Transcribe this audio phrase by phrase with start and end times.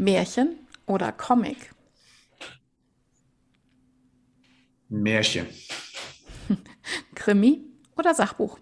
[0.00, 1.74] Märchen oder Comic?
[4.88, 5.46] Märchen.
[7.14, 7.66] Krimi
[7.98, 8.58] oder Sachbuch?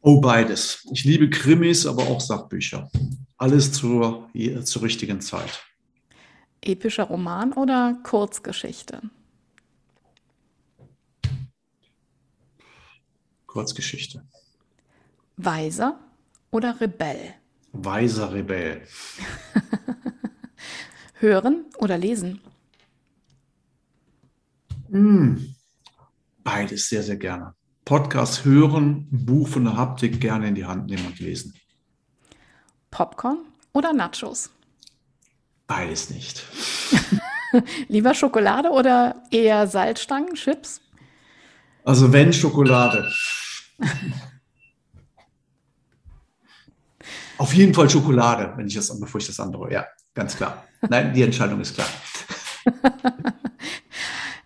[0.00, 0.88] Oh, beides.
[0.90, 2.90] Ich liebe Krimis, aber auch Sachbücher.
[3.36, 4.30] Alles zur,
[4.64, 5.62] zur richtigen Zeit.
[6.62, 9.02] Epischer Roman oder Kurzgeschichte?
[13.46, 14.26] Kurzgeschichte.
[15.36, 16.00] Weiser
[16.50, 17.34] oder Rebell?
[17.72, 18.82] Weiser Rebell.
[21.14, 22.40] Hören oder lesen?
[24.90, 25.54] Hm.
[26.42, 27.54] Beides sehr, sehr gerne.
[27.84, 31.54] Podcast hören, Buch von der Haptik gerne in die Hand nehmen und lesen.
[32.90, 33.38] Popcorn
[33.72, 34.50] oder Nachos?
[35.66, 36.44] Beides nicht.
[37.88, 40.80] Lieber Schokolade oder eher Salzstangen, Chips?
[41.84, 43.10] Also wenn Schokolade.
[47.38, 49.72] Auf jeden Fall Schokolade, wenn ich das, bevor ich das andere.
[49.72, 50.64] Ja, ganz klar.
[50.88, 51.88] Nein, die Entscheidung ist klar.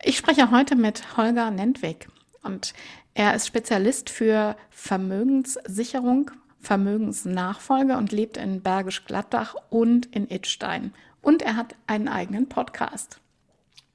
[0.06, 2.08] Ich spreche heute mit Holger Nentwig
[2.42, 2.74] und
[3.14, 6.30] er ist Spezialist für Vermögenssicherung,
[6.60, 10.92] Vermögensnachfolge und lebt in Bergisch Gladbach und in Idstein.
[11.22, 13.18] Und er hat einen eigenen Podcast.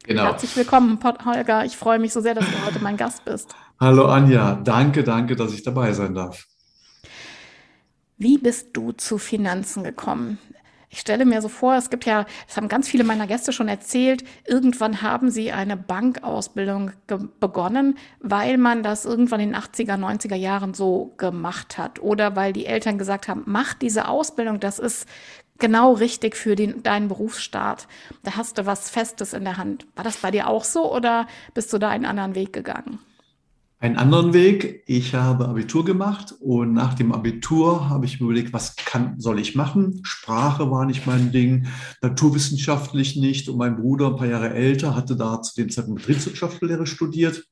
[0.04, 0.24] Genau.
[0.24, 1.64] Herzlich willkommen, Holger.
[1.66, 3.54] Ich freue mich so sehr, dass du heute mein Gast bist.
[3.80, 6.49] Hallo Anja, danke, danke, dass ich dabei sein darf.
[8.22, 10.40] Wie bist du zu Finanzen gekommen?
[10.90, 13.70] Ich stelle mir so vor, es gibt ja, das haben ganz viele meiner Gäste schon
[13.70, 16.92] erzählt, irgendwann haben sie eine Bankausbildung
[17.40, 22.52] begonnen, weil man das irgendwann in den 80er, 90er Jahren so gemacht hat oder weil
[22.52, 25.08] die Eltern gesagt haben, mach diese Ausbildung, das ist
[25.58, 27.88] genau richtig für den, deinen Berufsstart.
[28.24, 29.88] Da hast du was Festes in der Hand.
[29.96, 33.00] War das bei dir auch so oder bist du da einen anderen Weg gegangen?
[33.82, 34.84] Einen anderen Weg.
[34.88, 39.40] Ich habe Abitur gemacht und nach dem Abitur habe ich mir überlegt, was kann, soll
[39.40, 40.02] ich machen?
[40.04, 41.68] Sprache war nicht mein Ding,
[42.02, 43.48] naturwissenschaftlich nicht.
[43.48, 47.46] Und mein Bruder, ein paar Jahre älter, hatte da zu dem Zeitpunkt Betriebswirtschaftslehre studiert.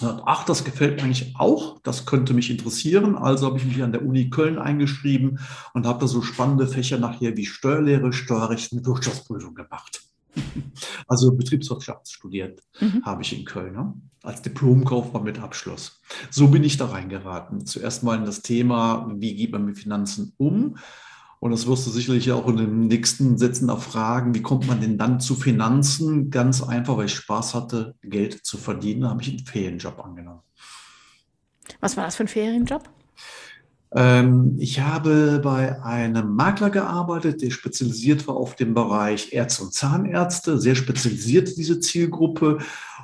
[0.00, 3.16] Ach, das gefällt mir eigentlich auch, das könnte mich interessieren.
[3.16, 5.40] Also habe ich mich an der Uni Köln eingeschrieben
[5.72, 10.03] und habe da so spannende Fächer nachher wie Steuerlehre, Steuerrecht und Wirtschaftsprüfung gemacht.
[11.06, 13.04] Also Betriebswirtschaft studiert mhm.
[13.04, 13.94] habe ich in Köln ne?
[14.22, 16.00] als Diplomkaufmann mit Abschluss.
[16.30, 17.66] So bin ich da reingeraten.
[17.66, 20.76] Zuerst mal in das Thema, wie geht man mit Finanzen um?
[21.40, 24.34] Und das wirst du sicherlich auch in den nächsten Sätzen erfragen.
[24.34, 26.30] Wie kommt man denn dann zu Finanzen?
[26.30, 30.40] Ganz einfach, weil ich Spaß hatte, Geld zu verdienen, habe ich einen Ferienjob angenommen.
[31.80, 32.88] Was war das für ein Ferienjob?
[33.94, 39.72] Ähm, ich habe bei einem Makler gearbeitet, der spezialisiert war auf den Bereich Ärzte und
[39.72, 42.58] Zahnärzte, sehr spezialisiert diese Zielgruppe.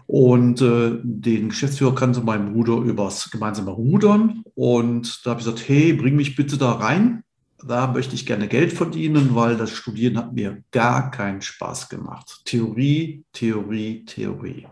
[0.06, 4.42] Und äh, den Geschäftsführer kannte mein Bruder übers gemeinsame Rudern.
[4.56, 7.22] Und da habe ich gesagt, hey, bring mich bitte da rein.
[7.64, 12.40] Da möchte ich gerne Geld verdienen, weil das Studieren hat mir gar keinen Spaß gemacht.
[12.46, 14.66] Theorie, Theorie, Theorie.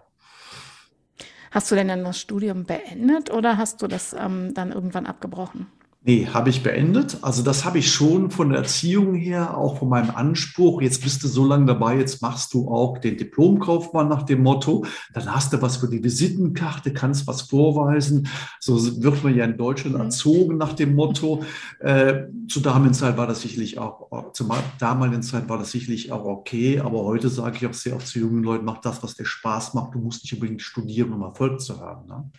[1.53, 5.67] Hast du denn dann das Studium beendet oder hast du das ähm, dann irgendwann abgebrochen?
[6.01, 7.19] Nee, habe ich beendet.
[7.23, 10.81] Also das habe ich schon von der Erziehung her, auch von meinem Anspruch.
[10.81, 14.87] Jetzt bist du so lange dabei, jetzt machst du auch den Diplomkaufmann nach dem Motto.
[15.13, 18.29] Dann hast du was für die Visitenkarte, kannst was vorweisen.
[18.61, 20.03] So wird man ja in Deutschland mhm.
[20.03, 21.43] erzogen nach dem Motto.
[21.81, 24.49] Äh, zur damaligen Zeit war das sicherlich auch, zur
[24.81, 26.81] damaligen Zeit war das sicherlich auch okay.
[26.81, 29.75] Aber heute sage ich auch sehr oft zu jungen Leuten, mach das, was dir Spaß
[29.75, 29.95] macht.
[29.95, 32.09] Du musst nicht unbedingt studieren, um Erfolg zu haben.
[32.09, 32.31] Ne?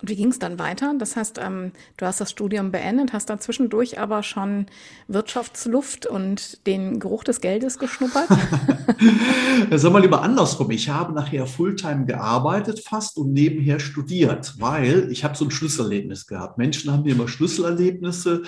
[0.00, 0.92] Und wie ging es dann weiter?
[0.98, 4.66] Das heißt, ähm, du hast das Studium beendet, hast dann zwischendurch aber schon
[5.08, 8.28] Wirtschaftsluft und den Geruch des Geldes geschnuppert?
[9.70, 10.70] Sag mal lieber andersrum.
[10.70, 16.26] Ich habe nachher Fulltime gearbeitet fast und nebenher studiert, weil ich habe so ein Schlüsselerlebnis
[16.26, 16.58] gehabt.
[16.58, 18.42] Menschen haben immer Schlüsselerlebnisse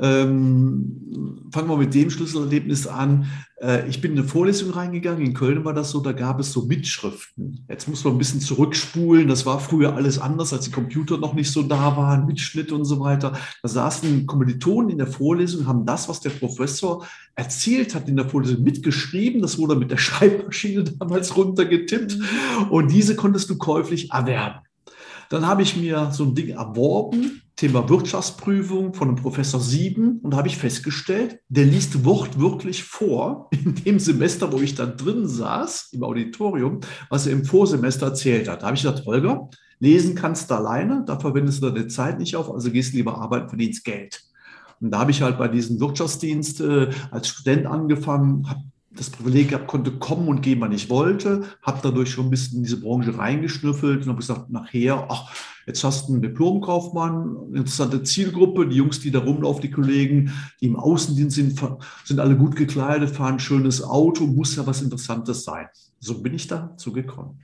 [0.00, 3.26] Ähm, fangen wir mit dem Schlüsselerlebnis an.
[3.60, 6.52] Äh, ich bin in eine Vorlesung reingegangen, in Köln war das so, da gab es
[6.52, 7.64] so Mitschriften.
[7.68, 11.34] Jetzt muss man ein bisschen zurückspulen, das war früher alles anders, als die Computer noch
[11.34, 13.36] nicht so da waren, Mitschnitt und so weiter.
[13.62, 18.28] Da saßen Kommilitonen in der Vorlesung, haben das, was der Professor erzählt hat in der
[18.28, 19.42] Vorlesung, mitgeschrieben.
[19.42, 22.18] Das wurde mit der Schreibmaschine damals runtergetippt
[22.70, 24.60] und diese konntest du käuflich erwerben.
[25.28, 30.30] Dann habe ich mir so ein Ding erworben, Thema Wirtschaftsprüfung von einem Professor Sieben und
[30.30, 35.28] da habe ich festgestellt, der liest wortwörtlich vor, in dem Semester, wo ich dann drin
[35.28, 36.80] saß, im Auditorium,
[37.10, 38.62] was er im Vorsemester erzählt hat.
[38.62, 42.34] Da habe ich gesagt, Holger, lesen kannst du alleine, da verwendest du deine Zeit nicht
[42.34, 44.22] auf, also gehst lieber arbeiten, verdienst Geld.
[44.80, 49.50] Und da habe ich halt bei diesem Wirtschaftsdienst äh, als Student angefangen, habe das Privileg
[49.50, 52.80] gehabt, konnte kommen und gehen, wann ich wollte, habe dadurch schon ein bisschen in diese
[52.80, 55.30] Branche reingeschnüffelt und habe gesagt, nachher, ach,
[55.66, 60.32] jetzt hast du einen Diplomkaufmann, eine interessante Zielgruppe, die Jungs, die da rumlaufen, die Kollegen,
[60.60, 61.60] die im Außendienst sind,
[62.04, 65.66] sind alle gut gekleidet, fahren ein schönes Auto, muss ja was Interessantes sein.
[65.98, 67.40] So bin ich dazu gekommen.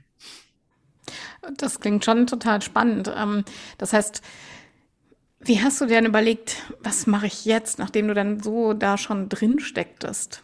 [1.55, 3.11] Das klingt schon total spannend.
[3.15, 3.43] Ähm,
[3.77, 4.21] das heißt,
[5.39, 9.29] wie hast du denn überlegt, was mache ich jetzt, nachdem du dann so da schon
[9.29, 10.41] drin stecktest?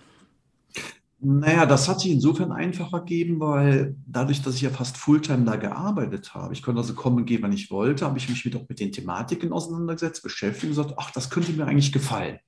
[1.26, 5.56] Naja, das hat sich insofern einfacher gegeben, weil dadurch, dass ich ja fast Fulltime da
[5.56, 8.70] gearbeitet habe, ich konnte also kommen und gehen, wann ich wollte, habe ich mich mit,
[8.70, 12.40] mit den Thematiken auseinandergesetzt, beschäftigt und gesagt, ach, das könnte mir eigentlich gefallen.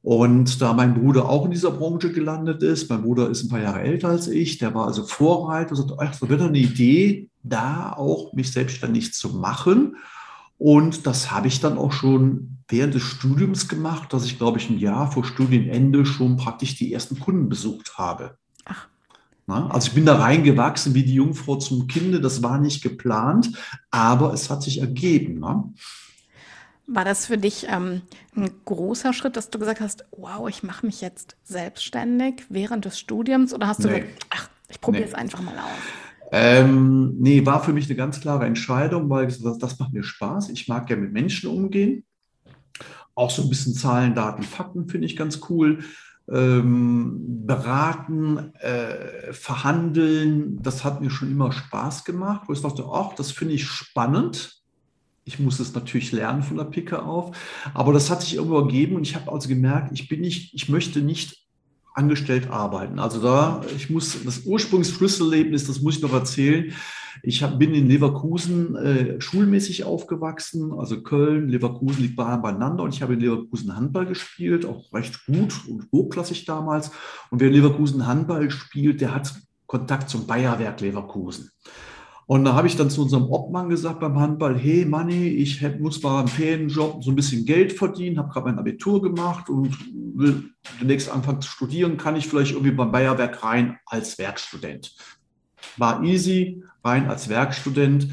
[0.00, 3.60] Und da mein Bruder auch in dieser Branche gelandet ist, mein Bruder ist ein paar
[3.60, 7.28] Jahre älter als ich, der war also Vorreiter und sagte, ach, das wird eine Idee,
[7.42, 9.96] da auch mich selbstständig zu machen.
[10.58, 14.68] Und das habe ich dann auch schon während des Studiums gemacht, dass ich, glaube ich,
[14.68, 18.36] ein Jahr vor Studienende schon praktisch die ersten Kunden besucht habe.
[18.64, 18.88] Ach.
[19.46, 22.20] Na, also ich bin da reingewachsen wie die Jungfrau zum Kinde.
[22.20, 23.56] Das war nicht geplant,
[23.90, 25.38] aber es hat sich ergeben.
[25.40, 25.72] Na?
[26.86, 28.02] War das für dich ähm,
[28.36, 32.98] ein großer Schritt, dass du gesagt hast, wow, ich mache mich jetzt selbstständig während des
[32.98, 33.54] Studiums?
[33.54, 34.00] Oder hast du nee.
[34.00, 35.08] gesagt, ach, ich probiere nee.
[35.08, 36.07] es einfach mal aus?
[36.30, 40.50] Ähm, nee, war für mich eine ganz klare Entscheidung, weil das, das macht mir Spaß.
[40.50, 42.04] Ich mag ja mit Menschen umgehen.
[43.14, 45.80] Auch so ein bisschen Zahlen, Daten, Fakten finde ich ganz cool.
[46.30, 53.14] Ähm, beraten, äh, verhandeln, das hat mir schon immer Spaß gemacht, wo ich dachte, ach,
[53.14, 54.58] das finde ich spannend.
[55.24, 57.36] Ich muss es natürlich lernen von der Picke auf,
[57.72, 60.68] aber das hat sich irgendwo ergeben und ich habe also gemerkt, ich bin nicht, ich
[60.68, 61.47] möchte nicht
[61.98, 62.98] angestellt arbeiten.
[62.98, 66.72] Also da, ich muss, das Ursprungsschlüsselerlebnis, das muss ich noch erzählen.
[67.24, 73.02] Ich hab, bin in Leverkusen äh, schulmäßig aufgewachsen, also Köln, Leverkusen liegt beieinander und ich
[73.02, 76.92] habe in Leverkusen Handball gespielt, auch recht gut und hochklassig damals.
[77.30, 79.34] Und wer in Leverkusen Handball spielt, der hat
[79.66, 81.50] Kontakt zum Bayerwerk Leverkusen.
[82.28, 86.02] Und da habe ich dann zu unserem Obmann gesagt beim Handball, hey Manni, ich muss
[86.02, 89.74] mal einen Ferienjob, so ein bisschen Geld verdienen, habe gerade mein Abitur gemacht und
[90.14, 94.94] will demnächst anfangen zu studieren, kann ich vielleicht irgendwie beim Bayerwerk rein als Werkstudent.
[95.78, 98.08] War easy, rein als Werkstudent.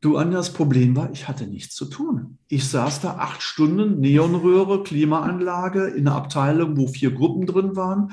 [0.00, 2.38] Du, Anja, das Problem war, ich hatte nichts zu tun.
[2.48, 8.10] Ich saß da acht Stunden, Neonröhre, Klimaanlage in einer Abteilung, wo vier Gruppen drin waren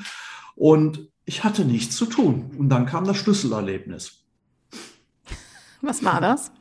[0.55, 2.51] und ich hatte nichts zu tun.
[2.55, 4.18] Und dann kam das Schlüsselerlebnis.
[5.81, 6.51] Was war das?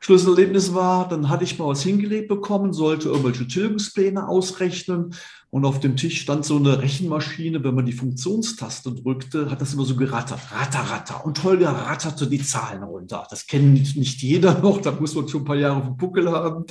[0.00, 5.14] Schlüsselerlebnis war, dann hatte ich mal was hingelegt bekommen, sollte irgendwelche Tilgungspläne ausrechnen
[5.50, 9.72] und auf dem Tisch stand so eine Rechenmaschine, wenn man die Funktionstaste drückte, hat das
[9.72, 11.24] immer so gerattert, ratter, ratter.
[11.24, 13.26] Und Holger ratterte die Zahlen runter.
[13.30, 16.30] Das kennt nicht jeder noch, da muss man schon ein paar Jahre auf dem Puckel
[16.30, 16.64] haben.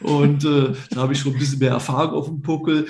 [0.00, 2.86] Und äh, da habe ich schon ein bisschen mehr Erfahrung auf dem Puckel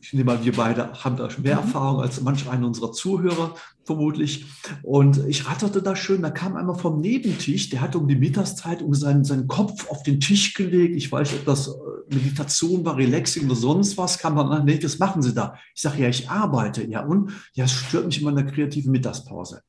[0.00, 1.66] ich nehme mal, wir beide haben da mehr mhm.
[1.66, 3.54] Erfahrung als manch einer unserer Zuhörer
[3.84, 4.46] vermutlich.
[4.82, 8.82] Und ich ratterte da schön, da kam einmal vom Nebentisch, der hatte um die Mittagszeit
[8.82, 10.96] um seinen, seinen Kopf auf den Tisch gelegt.
[10.96, 14.80] Ich weiß nicht, ob das äh, Meditation war, Relaxing oder sonst was, kam dann, nee,
[14.82, 15.54] was machen Sie da?
[15.74, 16.84] Ich sage, ja, ich arbeite.
[16.84, 17.32] Ja, und?
[17.54, 19.62] Ja, es stört mich in meiner kreativen Mittagspause.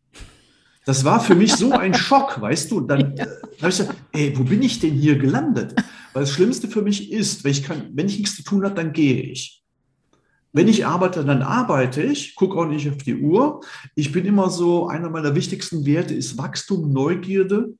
[0.85, 2.79] Das war für mich so ein Schock, weißt du.
[2.79, 3.25] Dann ja.
[3.25, 3.27] äh,
[3.61, 5.75] habe ich gesagt, ey, wo bin ich denn hier gelandet?
[6.13, 8.73] Weil das Schlimmste für mich ist, wenn ich, kann, wenn ich nichts zu tun habe,
[8.73, 9.63] dann gehe ich.
[10.57, 13.61] Wenn ich arbeite, dann arbeite ich, gucke auch nicht auf die Uhr.
[13.93, 17.75] Ich bin immer so, einer meiner wichtigsten Werte ist Wachstum, Neugierde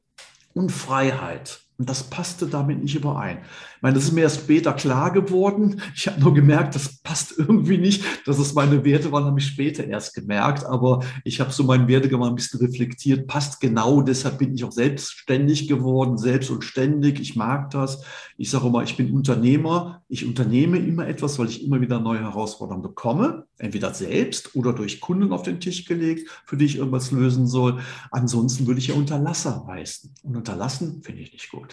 [0.54, 1.67] und Freiheit.
[1.78, 3.40] Und das passte damit nicht überein.
[3.76, 5.80] Ich meine, das ist mir erst später klar geworden.
[5.96, 8.04] Ich habe nur gemerkt, das passt irgendwie nicht.
[8.26, 10.66] Dass es meine Werte waren, habe ich später erst gemerkt.
[10.66, 13.28] Aber ich habe so meinen Werdegang ein bisschen reflektiert.
[13.28, 17.20] Passt genau, deshalb bin ich auch selbstständig geworden, selbst und ständig.
[17.20, 18.02] Ich mag das.
[18.38, 20.02] Ich sage immer, ich bin Unternehmer.
[20.08, 23.46] Ich unternehme immer etwas, weil ich immer wieder neue Herausforderungen bekomme.
[23.60, 27.82] Entweder selbst oder durch Kunden auf den Tisch gelegt, für die ich irgendwas lösen soll.
[28.10, 30.16] Ansonsten würde ich ja Unterlasser heißen.
[30.24, 31.67] Und unterlassen finde ich nicht gut.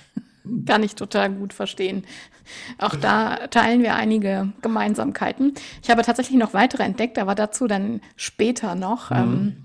[0.66, 2.04] kann ich total gut verstehen.
[2.78, 5.54] Auch da teilen wir einige Gemeinsamkeiten.
[5.82, 9.10] Ich habe tatsächlich noch weitere entdeckt, aber dazu dann später noch.
[9.10, 9.16] Mhm.
[9.16, 9.56] Ähm,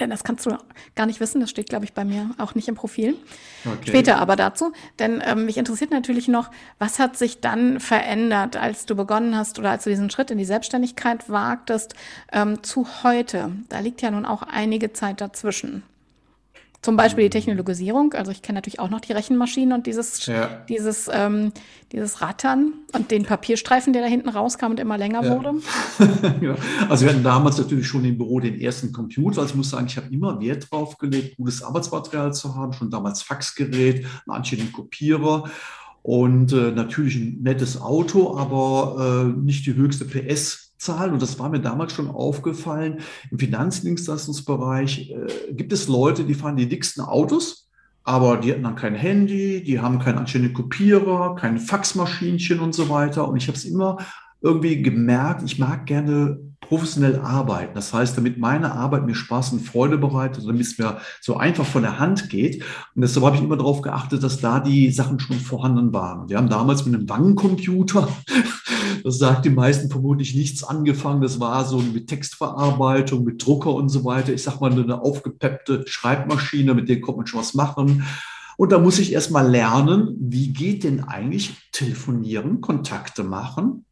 [0.00, 0.56] denn das kannst du
[0.96, 3.16] gar nicht wissen, das steht, glaube ich, bei mir auch nicht im Profil.
[3.64, 3.86] Okay.
[3.86, 4.72] Später aber dazu.
[4.98, 9.58] Denn ähm, mich interessiert natürlich noch, was hat sich dann verändert, als du begonnen hast
[9.58, 11.94] oder als du diesen Schritt in die Selbstständigkeit wagtest,
[12.32, 13.52] ähm, zu heute?
[13.68, 15.84] Da liegt ja nun auch einige Zeit dazwischen.
[16.84, 18.12] Zum Beispiel die Technologisierung.
[18.12, 20.50] Also ich kenne natürlich auch noch die Rechenmaschinen und dieses, ja.
[20.68, 21.50] dieses, ähm,
[21.92, 25.34] dieses Rattern und den Papierstreifen, der da hinten rauskam und immer länger ja.
[25.34, 25.54] wurde.
[26.42, 26.54] ja.
[26.90, 29.40] Also wir hatten damals natürlich schon im Büro den ersten Computer.
[29.40, 32.74] Also ich muss sagen, ich habe immer Wert drauf gelegt, gutes Arbeitsmaterial zu haben.
[32.74, 35.44] Schon damals Faxgerät, einen anständigen Kopierer
[36.02, 41.38] und äh, natürlich ein nettes Auto, aber äh, nicht die höchste PS Zahlen, und das
[41.38, 42.98] war mir damals schon aufgefallen,
[43.30, 47.68] im Finanzdienstleistungsbereich äh, gibt es Leute, die fahren die dicksten Autos,
[48.02, 52.90] aber die hatten dann kein Handy, die haben keinen anständigen Kopierer, kein Faxmaschinchen und so
[52.90, 53.26] weiter.
[53.28, 53.98] Und ich habe es immer
[54.42, 57.74] irgendwie gemerkt, ich mag gerne professionell arbeiten.
[57.74, 61.64] Das heißt, damit meine Arbeit mir Spaß und Freude bereitet, damit es mir so einfach
[61.64, 62.62] von der Hand geht.
[62.94, 66.28] Und deshalb habe ich immer darauf geachtet, dass da die Sachen schon vorhanden waren.
[66.28, 68.08] Wir haben damals mit einem Wangencomputer,
[69.04, 71.20] das sagt die meisten vermutlich nichts angefangen.
[71.20, 74.32] Das war so mit Textverarbeitung, mit Drucker und so weiter.
[74.32, 78.04] Ich sag mal, eine aufgepeppte Schreibmaschine, mit der konnte man schon was machen.
[78.56, 83.84] Und da muss ich erst mal lernen, wie geht denn eigentlich telefonieren, Kontakte machen,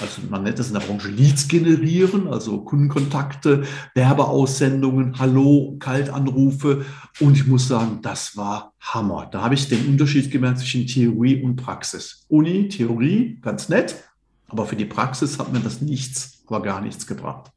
[0.00, 6.84] also man nennt das in der Branche Leads generieren, also Kundenkontakte, Werbeaussendungen, Hallo, Kaltanrufe.
[7.18, 9.28] Und ich muss sagen, das war Hammer.
[9.30, 12.24] Da habe ich den Unterschied gemerkt zwischen Theorie und Praxis.
[12.28, 13.96] Uni, Theorie, ganz nett,
[14.48, 17.50] aber für die Praxis hat mir das nichts, aber gar nichts gebracht.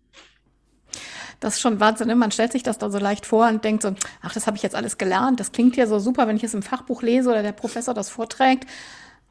[1.40, 2.08] Das ist schon Wahnsinn.
[2.08, 2.16] Ne?
[2.16, 4.64] Man stellt sich das da so leicht vor und denkt so, ach, das habe ich
[4.64, 5.40] jetzt alles gelernt.
[5.40, 8.10] Das klingt ja so super, wenn ich es im Fachbuch lese oder der Professor das
[8.10, 8.68] vorträgt.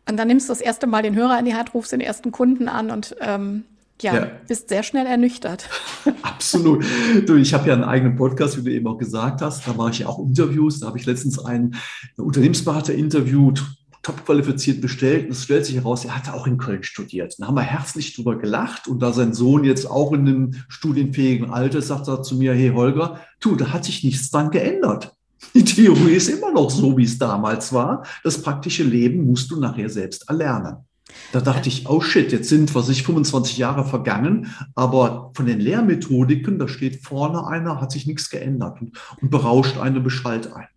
[0.09, 2.33] Und dann nimmst du das erste Mal den Hörer in die Hand, rufst den ersten
[2.33, 3.65] Kunden an und ähm,
[4.03, 5.69] ja, ja, bist sehr schnell ernüchtert.
[6.23, 6.85] Absolut.
[7.27, 9.69] Du, ich habe ja einen eigenen Podcast, wie du eben auch gesagt hast.
[9.69, 10.81] Da mache ich ja auch Interviews.
[10.81, 11.77] Da habe ich letztens einen
[12.17, 13.63] Unternehmensberater interviewt,
[14.03, 15.27] top qualifiziert bestellt.
[15.27, 17.35] Und es stellt sich heraus, er hatte auch in Köln studiert.
[17.39, 18.89] Da haben wir herzlich drüber gelacht.
[18.89, 22.55] Und da sein Sohn jetzt auch in einem studienfähigen Alter ist, sagt er zu mir,
[22.55, 25.15] hey Holger, du, da hat sich nichts dran geändert.
[25.55, 28.05] Die Theorie ist immer noch so, wie es damals war.
[28.25, 30.77] Das praktische Leben musst du nachher selbst erlernen.
[31.33, 35.59] Da dachte ich, oh shit, jetzt sind, was ich, 25 Jahre vergangen, aber von den
[35.59, 40.69] Lehrmethodiken, da steht vorne einer, hat sich nichts geändert und, und berauscht eine, beschallt ein.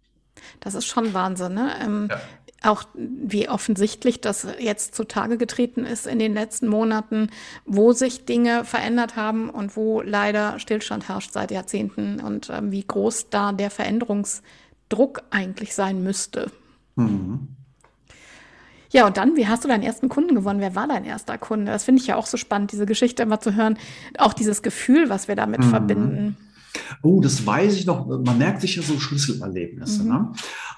[0.60, 1.72] Das ist schon Wahnsinn, ne?
[1.84, 2.18] Ähm, ja
[2.63, 7.29] auch wie offensichtlich das jetzt zutage getreten ist in den letzten Monaten,
[7.65, 12.86] wo sich Dinge verändert haben und wo leider Stillstand herrscht seit Jahrzehnten und ähm, wie
[12.86, 16.51] groß da der Veränderungsdruck eigentlich sein müsste.
[16.96, 17.50] Mhm.
[18.91, 20.60] Ja, und dann, wie hast du deinen ersten Kunden gewonnen?
[20.60, 21.72] Wer war dein erster Kunde?
[21.72, 23.77] Das finde ich ja auch so spannend, diese Geschichte immer zu hören.
[24.20, 25.70] Auch dieses Gefühl, was wir damit mhm.
[25.70, 26.38] verbinden.
[27.01, 28.08] Oh, das weiß ich noch.
[28.08, 30.03] Man merkt sich ja so Schlüsselerlebnisse.
[30.03, 30.10] Mhm.
[30.10, 30.34] Ne?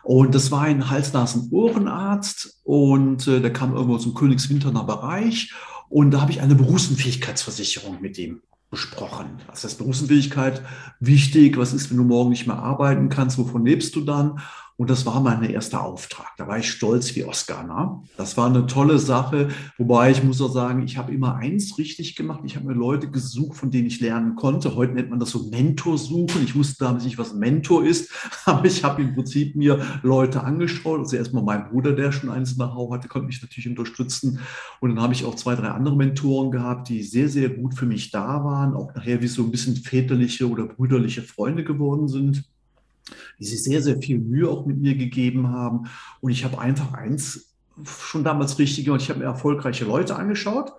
[0.06, 5.52] Und das war ein Hals-Nasen-Ohrenarzt und äh, der kam irgendwo zum Königswinterner Bereich
[5.90, 9.42] und da habe ich eine Berufsunfähigkeitsversicherung mit ihm besprochen.
[9.48, 10.62] Also das Berufsunfähigkeit
[11.00, 11.58] wichtig.
[11.58, 13.40] Was ist, wenn du morgen nicht mehr arbeiten kannst?
[13.40, 14.40] Wovon lebst du dann?
[14.78, 16.34] Und das war mein erster Auftrag.
[16.38, 17.64] Da war ich stolz wie Oscar.
[17.64, 18.04] Ne?
[18.18, 19.48] Das war eine tolle Sache.
[19.78, 22.42] Wobei ich muss auch sagen, ich habe immer eins richtig gemacht.
[22.44, 24.76] Ich habe mir Leute gesucht, von denen ich lernen konnte.
[24.76, 26.44] Heute nennt man das so Mentor suchen.
[26.44, 28.12] Ich wusste damals nicht, was Mentor ist.
[28.46, 31.00] Aber ich habe im Prinzip mir Leute angeschaut.
[31.00, 34.40] Also erstmal mein Bruder, der schon eins Know-how hatte, konnte mich natürlich unterstützen.
[34.82, 37.86] Und dann habe ich auch zwei, drei andere Mentoren gehabt, die sehr, sehr gut für
[37.86, 38.74] mich da waren.
[38.74, 42.44] Auch nachher wie so ein bisschen väterliche oder brüderliche Freunde geworden sind
[43.40, 45.88] die sich sehr, sehr viel Mühe auch mit mir gegeben haben.
[46.22, 49.02] Und ich habe einfach eins schon damals richtig gemacht.
[49.02, 50.72] Ich habe mir erfolgreiche Leute angeschaut,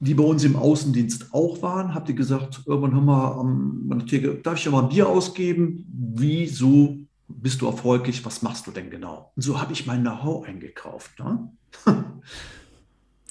[0.00, 1.94] die bei uns im Außendienst auch waren.
[1.94, 5.86] Habt ihr gesagt, irgendwann haben wir am Theke, darf ich ja mal ein Bier ausgeben?
[6.14, 8.24] Wieso bist du erfolgreich?
[8.24, 9.32] Was machst du denn genau?
[9.36, 11.18] Und so habe ich mein Know-how eingekauft.
[11.18, 11.50] Ne?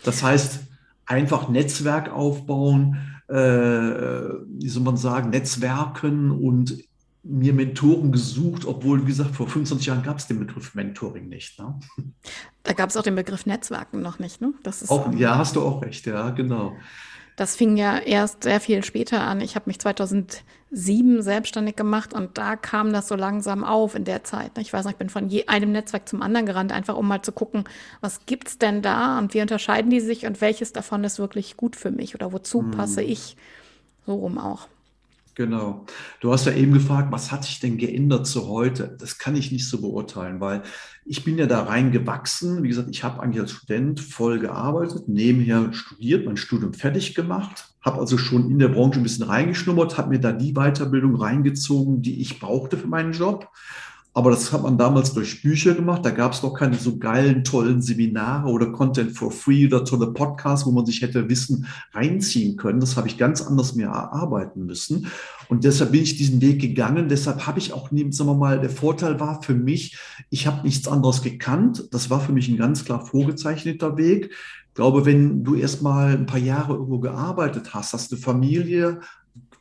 [0.06, 0.60] Das heißt,
[1.06, 2.98] einfach Netzwerk aufbauen,
[3.30, 6.78] äh, wie soll man sagen, Netzwerken und
[7.24, 11.58] mir Mentoren gesucht, obwohl, wie gesagt, vor 25 Jahren gab es den Begriff Mentoring nicht.
[11.58, 11.80] Ne?
[12.64, 14.54] Da gab es auch den Begriff Netzwerken noch nicht, ne?
[14.64, 16.76] Das ist, auch, ähm, ja, hast du auch recht, ja, genau.
[17.36, 19.42] Das fing ja erst sehr viel später an.
[19.42, 24.24] Ich habe mich 2007 selbstständig gemacht und da kam das so langsam auf in der
[24.24, 24.56] Zeit.
[24.56, 24.62] Ne?
[24.62, 27.24] Ich weiß noch, ich bin von je, einem Netzwerk zum anderen gerannt, einfach um mal
[27.24, 27.64] zu gucken,
[28.02, 31.76] was gibt's denn da und wie unterscheiden die sich und welches davon ist wirklich gut
[31.76, 32.72] für mich oder wozu hm.
[32.72, 33.36] passe ich
[34.06, 34.68] so rum auch.
[35.36, 35.86] Genau.
[36.20, 38.96] Du hast ja eben gefragt, was hat sich denn geändert zu heute?
[39.00, 40.62] Das kann ich nicht so beurteilen, weil
[41.06, 42.62] ich bin ja da reingewachsen.
[42.62, 47.74] Wie gesagt, ich habe eigentlich als Student voll gearbeitet, nebenher studiert, mein Studium fertig gemacht,
[47.82, 52.04] habe also schon in der Branche ein bisschen reingeschnuppert, habe mir da die Weiterbildung reingezogen,
[52.04, 53.50] die ich brauchte für meinen Job
[54.16, 56.06] aber das hat man damals durch Bücher gemacht.
[56.06, 60.14] Da gab es noch keine so geilen, tollen Seminare oder Content for Free oder tolle
[60.14, 62.80] Podcasts, wo man sich hätte Wissen reinziehen können.
[62.80, 65.08] Das habe ich ganz anders mir erarbeiten müssen.
[65.50, 67.10] Und deshalb bin ich diesen Weg gegangen.
[67.10, 69.98] Deshalb habe ich auch, sagen wir mal, der Vorteil war für mich,
[70.30, 71.88] ich habe nichts anderes gekannt.
[71.92, 74.32] Das war für mich ein ganz klar vorgezeichneter Weg.
[74.70, 79.02] Ich glaube, wenn du erst mal ein paar Jahre irgendwo gearbeitet hast, hast du Familie,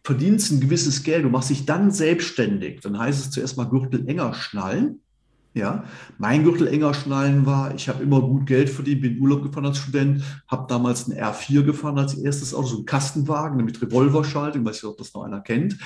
[0.04, 4.08] verdienst ein gewisses Geld, du machst dich dann selbstständig, dann heißt es zuerst mal Gürtel
[4.08, 5.00] enger schnallen.
[5.54, 5.84] Ja,
[6.16, 9.76] mein Gürtel enger schnallen war, ich habe immer gut Geld verdient, bin Urlaub gefahren als
[9.76, 14.76] Student, habe damals ein R4 gefahren als erstes Auto, so ein Kastenwagen mit Revolverschaltung, weiß
[14.76, 15.76] nicht, ob das noch einer kennt.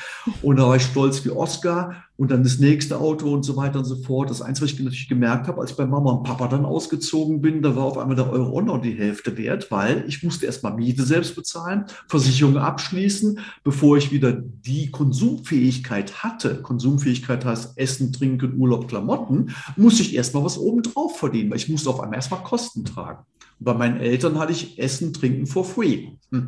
[0.40, 3.78] Und da war ich stolz wie Oscar und dann das nächste Auto und so weiter
[3.78, 4.30] und so fort.
[4.30, 7.40] Das Einzige, was ich natürlich gemerkt habe, als ich bei Mama und Papa dann ausgezogen
[7.40, 10.74] bin, da war auf einmal der Euro noch die Hälfte wert, weil ich musste erstmal
[10.74, 16.62] Miete selbst bezahlen, Versicherung abschließen, bevor ich wieder die Konsumfähigkeit hatte.
[16.62, 21.90] Konsumfähigkeit heißt Essen, Trinken, Urlaub, Klamotten, musste ich erstmal was obendrauf verdienen, weil ich musste
[21.90, 23.24] auf einmal erstmal Kosten tragen.
[23.58, 26.08] Bei meinen Eltern hatte ich Essen, Trinken for free.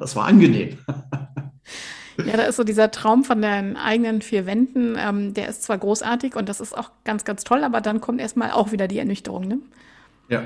[0.00, 0.78] das war angenehm.
[2.16, 5.78] Ja, da ist so dieser Traum von deinen eigenen vier Wänden, ähm, der ist zwar
[5.78, 8.98] großartig und das ist auch ganz, ganz toll, aber dann kommt erstmal auch wieder die
[8.98, 9.58] Ernüchterung, ne?
[10.28, 10.42] Ja.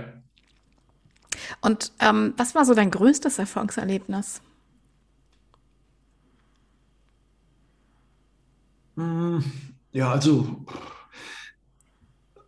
[1.61, 4.41] Und ähm, was war so dein größtes Erfolgserlebnis?
[8.97, 9.45] Hm,
[9.93, 10.65] ja, also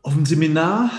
[0.03, 0.91] auf dem Seminar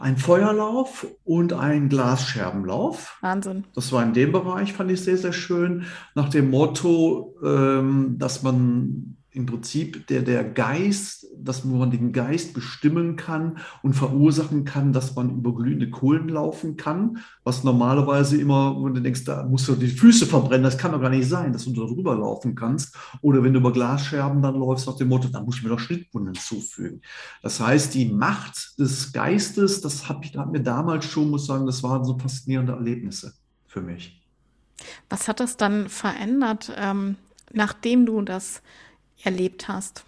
[0.00, 3.18] ein Feuerlauf und ein Glasscherbenlauf.
[3.20, 3.64] Wahnsinn.
[3.74, 5.84] Das war in dem Bereich, fand ich sehr, sehr schön.
[6.14, 12.54] Nach dem Motto, ähm, dass man im Prinzip der, der Geist, dass man den Geist
[12.54, 18.76] bestimmen kann und verursachen kann, dass man über glühende Kohlen laufen kann, was normalerweise immer,
[18.82, 21.52] wenn du denkst, da musst du die Füße verbrennen, das kann doch gar nicht sein,
[21.52, 22.96] dass du da drüber laufen kannst.
[23.22, 25.80] Oder wenn du über Glasscherben dann läufst, nach dem Motto, da muss ich mir doch
[25.80, 27.02] Schnittwunden zufügen.
[27.42, 31.66] Das heißt, die Macht des Geistes, das hat, hat mir damals schon, muss ich sagen,
[31.66, 33.34] das waren so faszinierende Erlebnisse
[33.66, 34.22] für mich.
[35.08, 37.16] Was hat das dann verändert, ähm,
[37.52, 38.62] nachdem du das
[39.24, 40.04] erlebt hast?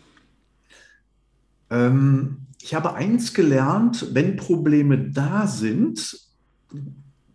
[1.71, 6.19] Ähm, ich habe eins gelernt, wenn Probleme da sind,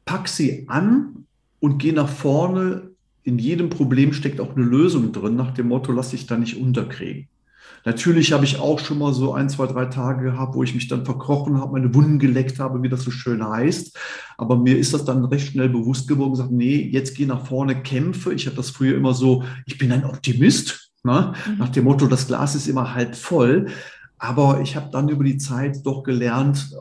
[0.05, 1.25] pack sie an
[1.59, 2.91] und geh nach vorne.
[3.23, 6.57] In jedem Problem steckt auch eine Lösung drin, nach dem Motto, lass dich da nicht
[6.57, 7.27] unterkriegen.
[7.83, 10.87] Natürlich habe ich auch schon mal so ein, zwei, drei Tage gehabt, wo ich mich
[10.87, 13.97] dann verkrochen habe, meine Wunden geleckt habe, wie das so schön heißt.
[14.37, 17.81] Aber mir ist das dann recht schnell bewusst geworden, gesagt, nee, jetzt geh nach vorne,
[17.81, 18.33] kämpfe.
[18.33, 20.90] Ich habe das früher immer so, ich bin ein Optimist.
[21.03, 21.33] Ne?
[21.47, 21.57] Mhm.
[21.57, 23.67] Nach dem Motto, das Glas ist immer halb voll.
[24.17, 26.75] Aber ich habe dann über die Zeit doch gelernt,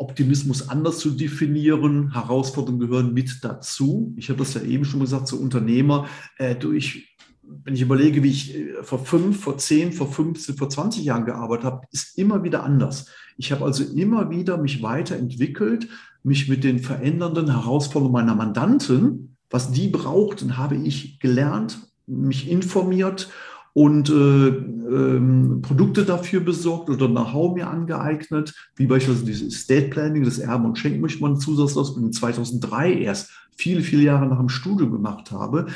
[0.00, 2.12] Optimismus anders zu definieren.
[2.14, 4.14] Herausforderungen gehören mit dazu.
[4.16, 6.06] Ich habe das ja eben schon gesagt, zu Unternehmer.
[6.38, 10.70] Äh, durch, wenn ich überlege, wie ich äh, vor fünf, vor zehn, vor 15, vor
[10.70, 13.06] 20 Jahren gearbeitet habe, ist immer wieder anders.
[13.36, 15.86] Ich habe also immer wieder mich weiterentwickelt,
[16.22, 23.30] mich mit den verändernden Herausforderungen meiner Mandanten, was die brauchten, habe ich gelernt, mich informiert
[23.72, 30.24] und äh, ähm, Produkte dafür besorgt oder Know-how mir angeeignet, wie beispielsweise dieses Estate Planning,
[30.24, 34.90] das Erben und Schenken, möchte man Zusatzausbildung 2003 erst, viele, viele Jahre nach dem Studium
[34.90, 35.66] gemacht habe.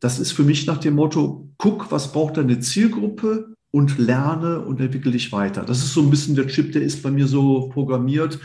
[0.00, 4.80] Das ist für mich nach dem Motto, guck, was braucht deine Zielgruppe und lerne und
[4.80, 5.64] entwickle dich weiter.
[5.64, 8.38] Das ist so ein bisschen der Chip, der ist bei mir so programmiert.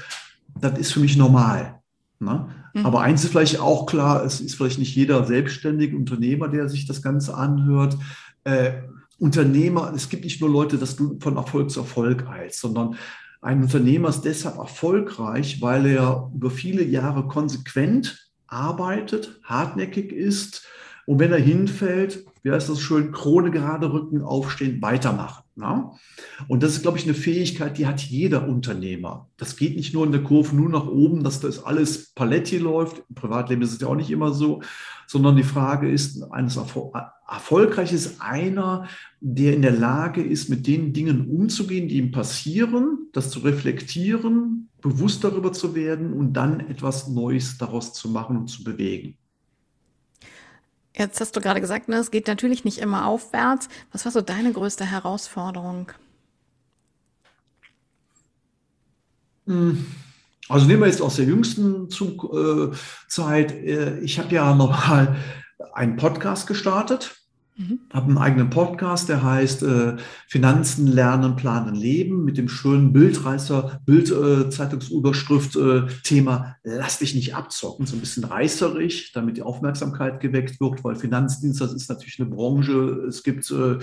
[0.60, 1.80] Das ist für mich normal.
[2.20, 2.48] Ne?
[2.74, 2.86] Mhm.
[2.86, 6.86] Aber eins ist vielleicht auch klar, es ist vielleicht nicht jeder selbstständige Unternehmer, der sich
[6.86, 7.98] das Ganze anhört.
[8.44, 8.72] Äh,
[9.20, 12.96] Unternehmer, es gibt nicht nur Leute, dass du von Erfolg zu Erfolg eilst, sondern
[13.42, 20.68] ein Unternehmer ist deshalb erfolgreich, weil er über viele Jahre konsequent arbeitet, hartnäckig ist
[21.10, 25.44] und wenn er hinfällt, wie heißt das schön, Krone gerade rücken, aufstehen, weitermachen.
[25.56, 25.94] Na?
[26.48, 29.28] Und das ist, glaube ich, eine Fähigkeit, die hat jeder Unternehmer.
[29.36, 33.04] Das geht nicht nur in der Kurve nur nach oben, dass das alles Paletti läuft.
[33.10, 34.62] Im Privatleben ist es ja auch nicht immer so,
[35.10, 36.92] sondern die Frage ist, eines Erfol
[37.28, 38.88] erfolgreich ist einer,
[39.20, 44.70] der in der Lage ist, mit den Dingen umzugehen, die ihm passieren, das zu reflektieren,
[44.82, 49.18] bewusst darüber zu werden und dann etwas Neues daraus zu machen und zu bewegen.
[50.96, 53.68] Jetzt hast du gerade gesagt, ne, es geht natürlich nicht immer aufwärts.
[53.92, 55.92] Was war so deine größte Herausforderung?
[59.48, 59.88] Hm.
[60.50, 62.76] Also nehmen wir jetzt aus der jüngsten Zug, äh,
[63.08, 63.52] Zeit.
[63.52, 65.16] Äh, ich habe ja nochmal
[65.74, 67.20] einen Podcast gestartet
[67.60, 67.80] Mhm.
[67.92, 73.82] Habe einen eigenen Podcast, der heißt äh, Finanzen lernen, planen, leben mit dem schönen Bildreißer,
[73.86, 80.62] Bildzeitungsüberschrift äh, Thema Lass dich nicht abzocken, so ein bisschen reißerig, damit die Aufmerksamkeit geweckt
[80.62, 83.80] wird, weil Finanzdienst, das ist natürlich eine Branche, es gibt äh,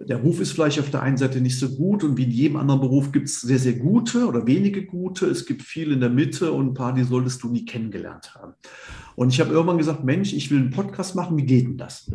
[0.00, 2.56] der Ruf ist vielleicht auf der einen Seite nicht so gut und wie in jedem
[2.56, 5.26] anderen Beruf gibt es sehr, sehr gute oder wenige gute.
[5.26, 8.54] Es gibt viel in der Mitte und ein paar, die solltest du nie kennengelernt haben.
[9.16, 12.10] Und ich habe irgendwann gesagt, Mensch, ich will einen Podcast machen, wie geht denn das?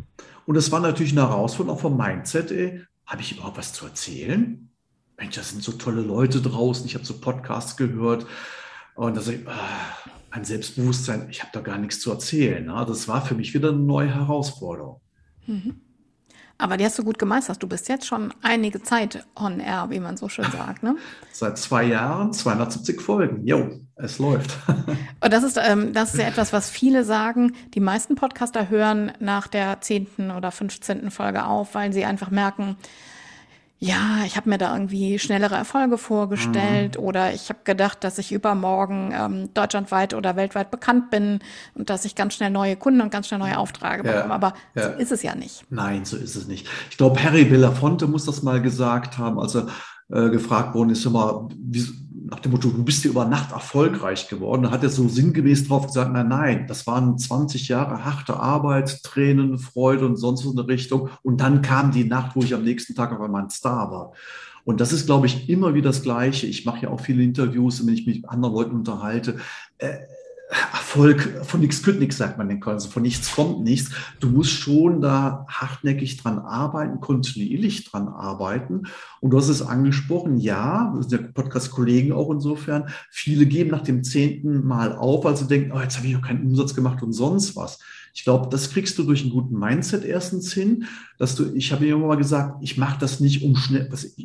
[0.45, 2.87] Und das war natürlich eine Herausforderung auch vom Mindset.
[3.05, 4.69] Habe ich überhaupt was zu erzählen?
[5.17, 6.85] Mensch, das sind so tolle Leute draußen.
[6.85, 8.25] Ich habe so Podcasts gehört.
[8.95, 9.97] Und da sage ich, ah,
[10.31, 12.65] ein Selbstbewusstsein, ich habe da gar nichts zu erzählen.
[12.65, 12.85] Ne?
[12.87, 15.01] Das war für mich wieder eine neue Herausforderung.
[15.47, 15.81] Mhm.
[16.57, 17.61] Aber die hast du gut gemeistert.
[17.61, 20.83] Du bist jetzt schon einige Zeit on air, wie man so schön sagt.
[20.83, 20.95] Ne?
[21.31, 23.45] Seit zwei Jahren, 270 Folgen.
[23.45, 24.57] Jo, es läuft.
[25.21, 27.53] Und das ist, ähm, das ist ja etwas, was viele sagen.
[27.73, 31.11] Die meisten Podcaster hören nach der zehnten oder 15.
[31.11, 32.77] Folge auf, weil sie einfach merken,
[33.83, 37.03] ja, ich habe mir da irgendwie schnellere Erfolge vorgestellt mhm.
[37.03, 41.39] oder ich habe gedacht, dass ich übermorgen ähm, deutschlandweit oder weltweit bekannt bin
[41.75, 44.33] und dass ich ganz schnell neue Kunden und ganz schnell neue Aufträge ja, bekomme.
[44.33, 44.93] Aber ja.
[44.93, 45.65] so ist es ja nicht.
[45.69, 46.65] Nein, so ist es nicht.
[46.91, 49.67] Ich glaube, Harry Belafonte muss das mal gesagt haben, als er
[50.09, 51.85] äh, gefragt worden ist, immer, wie,
[52.33, 54.63] nach dem Motto, du bist ja über Nacht erfolgreich geworden.
[54.63, 59.03] Da hat er so sinngemäß drauf gesagt, nein, nein, das waren 20 Jahre harte Arbeit,
[59.03, 61.09] Tränen, Freude und sonst so eine Richtung.
[61.21, 64.13] Und dann kam die Nacht, wo ich am nächsten Tag auf einmal ein Star war.
[64.65, 66.47] Und das ist, glaube ich, immer wieder das Gleiche.
[66.47, 69.37] Ich mache ja auch viele Interviews, wenn ich mich mit anderen Leuten unterhalte.
[70.53, 73.91] Erfolg, von nichts kommt nichts, sagt man den also von nichts kommt nichts.
[74.19, 78.83] Du musst schon da hartnäckig dran arbeiten, kontinuierlich dran arbeiten.
[79.19, 83.81] Und du hast es angesprochen, ja, das sind ja Podcast-Kollegen auch insofern, viele geben nach
[83.83, 87.13] dem zehnten Mal auf, sie denken, oh, jetzt habe ich noch keinen Umsatz gemacht und
[87.13, 87.79] sonst was.
[88.13, 90.85] Ich glaube, das kriegst du durch einen guten Mindset erstens hin,
[91.17, 94.15] dass du, ich habe immer mal gesagt, ich mache das nicht um schnell, was,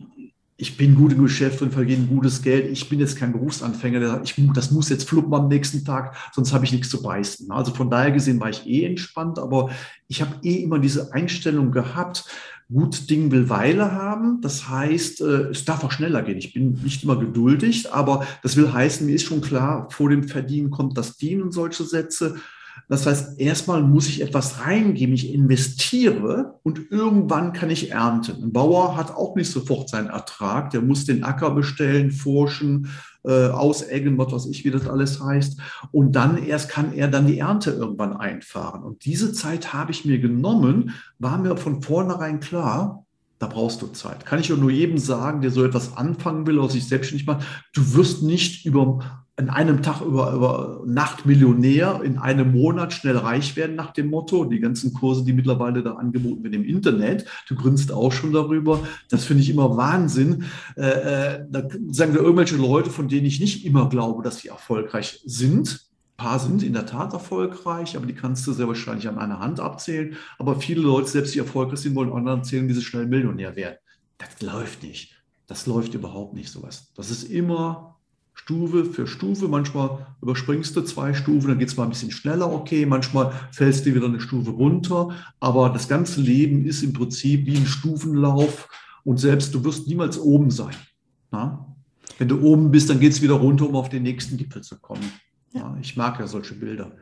[0.61, 2.69] ich bin gut im Geschäft und verdiene gutes Geld.
[2.73, 6.17] Ich bin jetzt kein Berufsanfänger, der sagt, ich, das muss jetzt fluppen am nächsten Tag,
[6.35, 7.53] sonst habe ich nichts zu beißen.
[7.53, 9.71] Also von daher gesehen war ich eh entspannt, aber
[10.09, 12.25] ich habe eh immer diese Einstellung gehabt,
[12.73, 14.41] gut Ding will Weile haben.
[14.41, 16.39] Das heißt, äh, es darf auch schneller gehen.
[16.39, 20.25] Ich bin nicht immer geduldig, aber das will heißen, mir ist schon klar, vor dem
[20.25, 22.35] Verdienen kommt das Dienen und solche Sätze.
[22.89, 28.43] Das heißt, erstmal muss ich etwas reingeben, ich investiere und irgendwann kann ich ernten.
[28.43, 32.89] Ein Bauer hat auch nicht sofort seinen Ertrag, der muss den Acker bestellen, forschen,
[33.25, 35.61] äh, auseggen, was weiß ich, wie das alles heißt.
[35.93, 38.83] Und dann erst kann er dann die Ernte irgendwann einfahren.
[38.83, 43.05] Und diese Zeit habe ich mir genommen, war mir von vornherein klar,
[43.39, 44.25] da brauchst du Zeit.
[44.25, 47.95] Kann ich nur jedem sagen, der so etwas anfangen will oder sich selbstständig macht, du
[47.95, 53.55] wirst nicht über in einem Tag über, über Nacht Millionär, in einem Monat schnell reich
[53.55, 54.45] werden nach dem Motto.
[54.45, 58.81] Die ganzen Kurse, die mittlerweile da angeboten werden im Internet, du grinst auch schon darüber.
[59.09, 60.45] Das finde ich immer Wahnsinn.
[60.77, 64.49] Äh, äh, da sagen wir irgendwelche Leute, von denen ich nicht immer glaube, dass sie
[64.49, 65.87] erfolgreich sind.
[66.17, 69.39] Ein paar sind in der Tat erfolgreich, aber die kannst du sehr wahrscheinlich an einer
[69.39, 70.17] Hand abzählen.
[70.41, 73.77] Aber viele Leute, selbst die erfolgreich sind, wollen anderen erzählen, wie sie schnell Millionär werden.
[74.19, 75.15] Das läuft nicht.
[75.47, 76.93] Das läuft überhaupt nicht sowas.
[76.97, 77.98] Das ist immer
[78.49, 79.47] Stufe für Stufe.
[79.47, 82.87] Manchmal überspringst du zwei Stufen, dann geht es mal ein bisschen schneller, okay.
[82.87, 85.11] Manchmal fällst du wieder eine Stufe runter.
[85.39, 88.71] Aber das ganze Leben ist im Prinzip wie ein Stufenlauf
[89.05, 90.75] und selbst du wirst niemals oben sein.
[91.31, 91.77] Na?
[92.17, 94.79] Wenn du oben bist, dann geht es wieder runter, um auf den nächsten Gipfel zu
[94.79, 95.13] kommen.
[95.53, 95.77] Ja.
[95.83, 96.93] ich mag ja solche Bilder.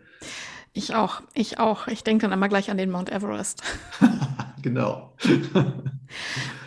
[0.72, 1.86] Ich auch, ich auch.
[1.86, 3.62] Ich denke dann immer gleich an den Mount Everest.
[4.62, 5.14] genau.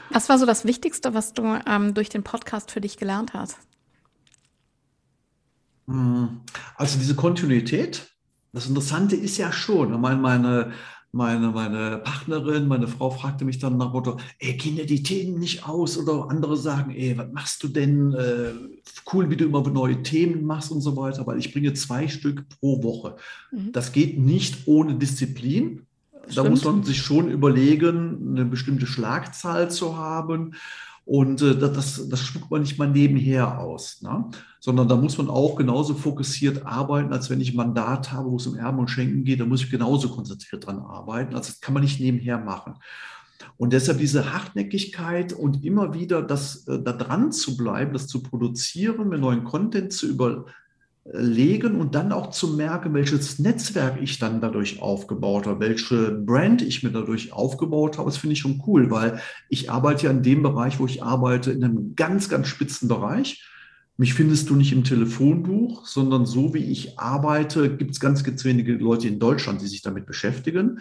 [0.09, 3.68] Was war so das Wichtigste, was du ähm, durch den Podcast für dich gelernt hast?
[5.89, 6.41] Hm.
[6.75, 8.07] Also diese Kontinuität,
[8.53, 10.71] das Interessante ist ja schon, meine, meine,
[11.11, 15.39] meine, meine Partnerin, meine Frau fragte mich dann nach Motto, ey, gehen dir die Themen
[15.39, 15.97] nicht aus?
[15.97, 18.13] Oder andere sagen, ey, was machst du denn?
[18.13, 18.51] Äh,
[19.11, 22.47] cool, wie du immer neue Themen machst und so weiter, weil ich bringe zwei Stück
[22.49, 23.15] pro Woche.
[23.51, 23.71] Mhm.
[23.71, 25.87] Das geht nicht ohne Disziplin.
[26.35, 30.53] Da muss man sich schon überlegen, eine bestimmte Schlagzahl zu haben.
[31.09, 34.29] Und äh, das, das spuckt man nicht mal nebenher aus, ne?
[34.59, 38.35] sondern da muss man auch genauso fokussiert arbeiten, als wenn ich ein Mandat habe, wo
[38.35, 41.33] es um Erben und Schenken geht, da muss ich genauso konzentriert dran arbeiten.
[41.33, 42.75] Also das kann man nicht nebenher machen.
[43.57, 48.21] Und deshalb diese Hartnäckigkeit und immer wieder das äh, da dran zu bleiben, das zu
[48.21, 50.45] produzieren, mit neuen Content zu über,
[51.11, 56.61] legen und dann auch zu merken, welches Netzwerk ich dann dadurch aufgebaut habe, welche Brand
[56.61, 59.19] ich mir dadurch aufgebaut habe, das finde ich schon cool, weil
[59.49, 63.43] ich arbeite ja in dem Bereich, wo ich arbeite, in einem ganz, ganz spitzen Bereich.
[63.97, 68.45] Mich findest du nicht im Telefonbuch, sondern so wie ich arbeite, gibt es ganz, ganz
[68.45, 70.79] wenige Leute in Deutschland, die sich damit beschäftigen.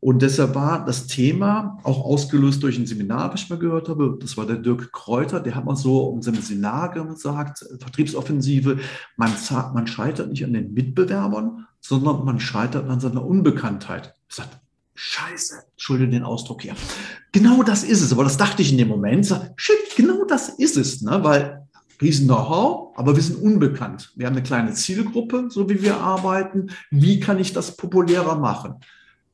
[0.00, 4.16] Und deshalb war das Thema auch ausgelöst durch ein Seminar, was ich mal gehört habe.
[4.20, 8.78] Das war der Dirk Kräuter, der hat mal so um seinem Seminar gesagt, Vertriebsoffensive,
[9.16, 9.32] man,
[9.74, 14.14] man scheitert nicht an den Mitbewerbern, sondern man scheitert an seiner Unbekanntheit.
[14.28, 14.58] Ich sagte,
[15.00, 16.74] Scheiße, entschuldige den Ausdruck hier.
[17.30, 18.12] Genau das ist es.
[18.12, 19.26] Aber das dachte ich in dem Moment.
[19.54, 21.02] Shit, genau das ist es.
[21.02, 21.22] Ne?
[21.22, 21.68] Weil
[22.02, 24.12] riesen Know-how, aber wir sind unbekannt.
[24.16, 26.70] Wir haben eine kleine Zielgruppe, so wie wir arbeiten.
[26.90, 28.74] Wie kann ich das populärer machen?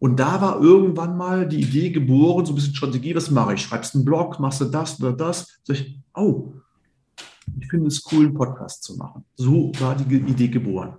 [0.05, 3.63] Und da war irgendwann mal die Idee geboren, so ein bisschen Strategie, was mache ich?
[3.63, 5.61] Schreibst einen Blog, machst du das oder das?
[5.63, 6.53] Sag ich, oh,
[7.59, 9.25] ich finde es cool, einen Podcast zu machen.
[9.37, 10.99] So war die Idee geboren.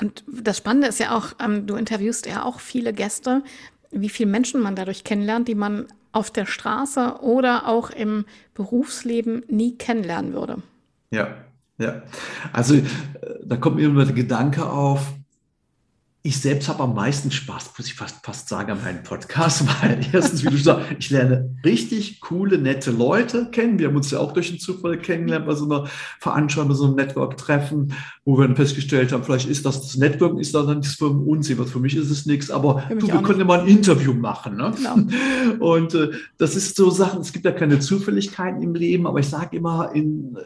[0.00, 3.42] Und das Spannende ist ja auch, ähm, du interviewst ja auch viele Gäste,
[3.90, 9.42] wie viele Menschen man dadurch kennenlernt, die man auf der Straße oder auch im Berufsleben
[9.48, 10.62] nie kennenlernen würde.
[11.10, 11.34] Ja,
[11.78, 12.00] ja.
[12.52, 12.84] Also äh,
[13.42, 15.17] da kommt mir immer der Gedanke auf,
[16.22, 20.00] ich selbst habe am meisten Spaß, muss ich fast, fast sagen, an meinem Podcast, weil
[20.12, 23.78] erstens, wie du sagst, ich lerne richtig coole, nette Leute kennen.
[23.78, 26.86] Wir haben uns ja auch durch den Zufall kennengelernt bei so einer Veranstaltung, bei so
[26.86, 30.96] einem Network-Treffen, wo wir dann festgestellt haben, vielleicht ist das, das Networking ist dann nichts
[30.96, 33.68] für uns, was für mich ist es nichts, aber du, wir können ja mal ein
[33.68, 34.56] Interview machen.
[34.56, 34.72] Ne?
[34.76, 35.64] Genau.
[35.64, 39.28] Und äh, das ist so Sachen, es gibt ja keine Zufälligkeiten im Leben, aber ich
[39.28, 40.36] sage immer, in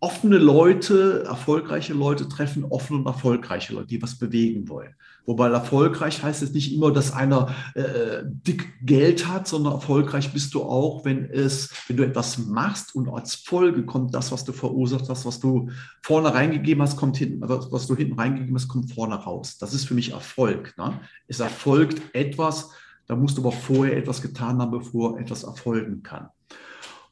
[0.00, 4.94] offene Leute, erfolgreiche Leute treffen offene und erfolgreiche Leute, die was bewegen wollen.
[5.26, 10.54] Wobei erfolgreich heißt es nicht immer, dass einer äh, dick Geld hat, sondern erfolgreich bist
[10.54, 14.52] du auch, wenn es, wenn du etwas machst und als Folge kommt das, was du
[14.52, 15.68] verursacht hast, was du
[16.02, 19.58] vorne reingegeben hast, kommt hinten, was, was du hinten reingegeben hast, kommt vorne raus.
[19.58, 20.74] Das ist für mich Erfolg.
[20.78, 20.98] Ne?
[21.28, 22.70] Es erfolgt etwas,
[23.06, 26.28] da musst du aber vorher etwas getan haben, bevor etwas erfolgen kann.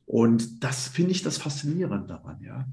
[0.08, 2.64] Und das finde ich das Faszinierende daran, ja.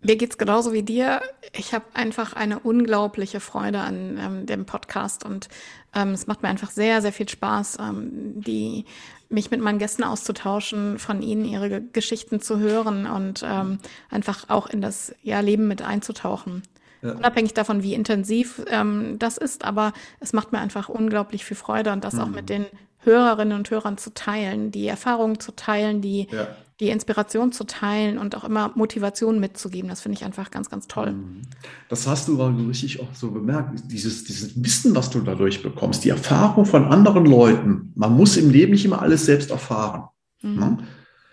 [0.00, 1.20] Mir geht es genauso wie dir.
[1.52, 5.48] Ich habe einfach eine unglaubliche Freude an ähm, dem Podcast und
[5.94, 8.10] ähm, es macht mir einfach sehr, sehr viel Spaß, ähm,
[8.42, 8.84] die,
[9.28, 13.78] mich mit meinen Gästen auszutauschen, von ihnen ihre Geschichten zu hören und ähm,
[14.10, 16.62] einfach auch in das ja, Leben mit einzutauchen.
[17.00, 17.12] Ja.
[17.12, 21.92] Unabhängig davon, wie intensiv ähm, das ist, aber es macht mir einfach unglaublich viel Freude
[21.92, 22.20] und das mhm.
[22.20, 22.66] auch mit den
[23.08, 26.48] Hörerinnen und Hörern zu teilen, die Erfahrungen zu teilen, die, ja.
[26.80, 29.88] die Inspiration zu teilen und auch immer Motivation mitzugeben.
[29.88, 31.12] Das finde ich einfach ganz, ganz toll.
[31.12, 31.42] Mhm.
[31.88, 36.10] Das hast du richtig auch so bemerkt, dieses, dieses Wissen, was du dadurch bekommst, die
[36.10, 37.92] Erfahrung von anderen Leuten.
[37.96, 40.08] Man muss im Leben nicht immer alles selbst erfahren.
[40.42, 40.54] Mhm.
[40.54, 40.78] Ne?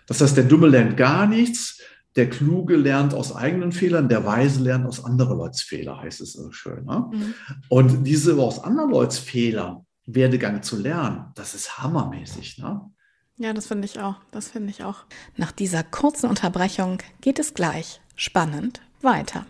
[0.06, 1.80] Das heißt, der Dumme lernt gar nichts,
[2.16, 6.32] der Kluge lernt aus eigenen Fehlern, der Weise lernt aus anderen Leuts Fehlern, heißt es
[6.32, 6.84] so schön.
[6.86, 7.04] Ne?
[7.12, 7.34] Mhm.
[7.68, 12.58] Und diese aus anderen Leuts Fehlern, Werdegang zu lernen, das ist hammermäßig.
[12.58, 12.90] Ne?
[13.36, 14.16] Ja, das finde ich auch.
[14.30, 15.04] Das finde ich auch.
[15.36, 19.46] Nach dieser kurzen Unterbrechung geht es gleich spannend weiter.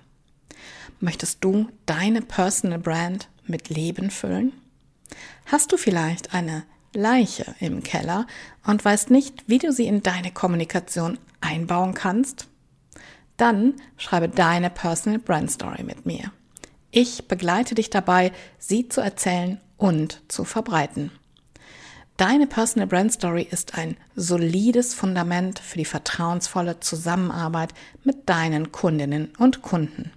[0.99, 4.53] Möchtest du deine Personal Brand mit Leben füllen?
[5.45, 6.64] Hast du vielleicht eine
[6.95, 8.27] Leiche im Keller
[8.66, 12.49] und weißt nicht, wie du sie in deine Kommunikation einbauen kannst?
[13.37, 16.33] Dann schreibe deine Personal Brand Story mit mir.
[16.90, 21.11] Ich begleite dich dabei, sie zu erzählen und zu verbreiten.
[22.17, 29.33] Deine Personal Brand Story ist ein solides Fundament für die vertrauensvolle Zusammenarbeit mit deinen Kundinnen
[29.39, 30.12] und Kunden.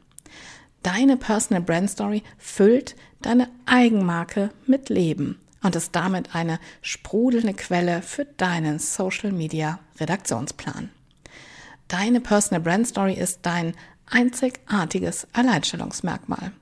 [0.82, 8.02] Deine Personal Brand Story füllt deine Eigenmarke mit Leben und ist damit eine sprudelnde Quelle
[8.02, 10.90] für deinen Social Media Redaktionsplan.
[11.90, 13.74] Deine Personal Brand Story ist dein
[14.10, 16.54] einzigartiges Alleinstellungsmerkmal.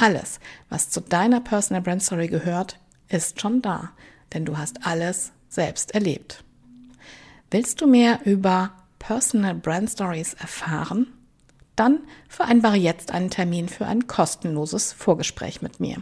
[0.00, 3.90] Alles, was zu deiner Personal Brand Story gehört, ist schon da,
[4.32, 6.44] denn du hast alles selbst erlebt.
[7.50, 11.08] Willst du mehr über Personal Brand Stories erfahren?
[11.74, 15.96] Dann vereinbare jetzt einen Termin für ein kostenloses Vorgespräch mit mir.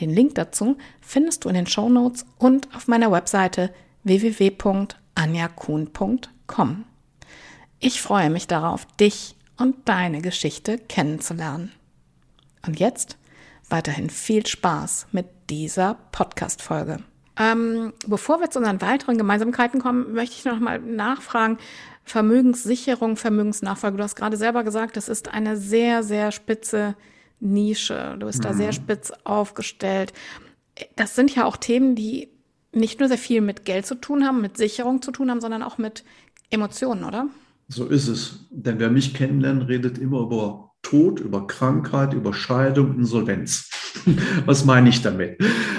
[0.00, 3.70] Den Link dazu findest du in den Show Notes und auf meiner Webseite
[4.04, 6.84] www.anjakuhn.com.
[7.80, 11.72] Ich freue mich darauf, dich und deine Geschichte kennenzulernen.
[12.66, 13.18] Und jetzt
[13.68, 16.98] weiterhin viel Spaß mit dieser Podcast-Folge.
[17.38, 21.58] Ähm, bevor wir zu unseren weiteren Gemeinsamkeiten kommen, möchte ich noch mal nachfragen.
[22.04, 23.98] Vermögenssicherung, Vermögensnachfolge.
[23.98, 26.94] Du hast gerade selber gesagt, das ist eine sehr, sehr spitze
[27.40, 28.16] Nische.
[28.18, 28.42] Du bist mhm.
[28.44, 28.72] da sehr mhm.
[28.72, 30.12] spitz aufgestellt.
[30.94, 32.30] Das sind ja auch Themen, die
[32.72, 35.62] nicht nur sehr viel mit Geld zu tun haben, mit Sicherung zu tun haben, sondern
[35.62, 36.04] auch mit
[36.50, 37.28] Emotionen, oder?
[37.68, 38.46] So ist es.
[38.50, 43.68] Denn wer mich kennenlernt, redet immer über Tod, über Krankheit, über Scheidung, Insolvenz.
[44.46, 45.36] Was meine ich damit?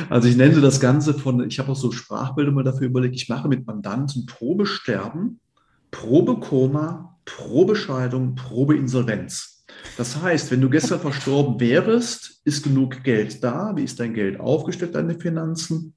[0.10, 3.30] Also ich nenne das Ganze von, ich habe auch so Sprachbilder mal dafür überlegt, ich
[3.30, 5.40] mache mit Mandanten Probesterben,
[5.92, 9.66] Probekoma, Probescheidung, Probeinsolvenz.
[9.96, 13.72] Das heißt, wenn du gestern verstorben wärst, ist genug Geld da?
[13.78, 15.94] Wie ist dein Geld aufgestellt, deine Finanzen?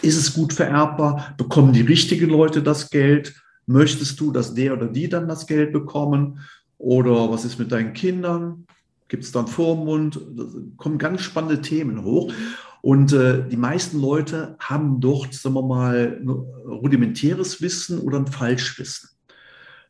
[0.00, 1.34] Ist es gut vererbbar?
[1.36, 3.34] Bekommen die richtigen Leute das Geld?
[3.66, 6.40] Möchtest du, dass der oder die dann das Geld bekommen?
[6.80, 8.66] Oder was ist mit deinen Kindern?
[9.08, 10.18] Gibt es dann Vormund?
[10.34, 10.44] Da
[10.78, 12.32] kommen ganz spannende Themen hoch.
[12.80, 16.22] Und äh, die meisten Leute haben dort, sagen wir mal,
[16.66, 19.10] rudimentäres Wissen oder ein Falschwissen.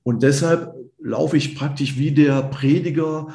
[0.02, 3.28] Und deshalb laufe ich praktisch wie der Prediger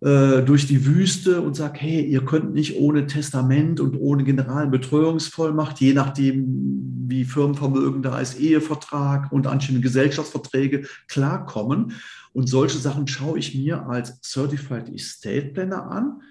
[0.00, 5.80] äh, durch die Wüste und sage, hey, ihr könnt nicht ohne Testament und ohne Generalbetreuungsvollmacht,
[5.80, 11.92] je nachdem, wie Firmenvermögen da ist, Ehevertrag und anstehende Gesellschaftsverträge klarkommen.
[12.32, 16.22] Und solche Sachen schaue ich mir als Certified Estate Planner an.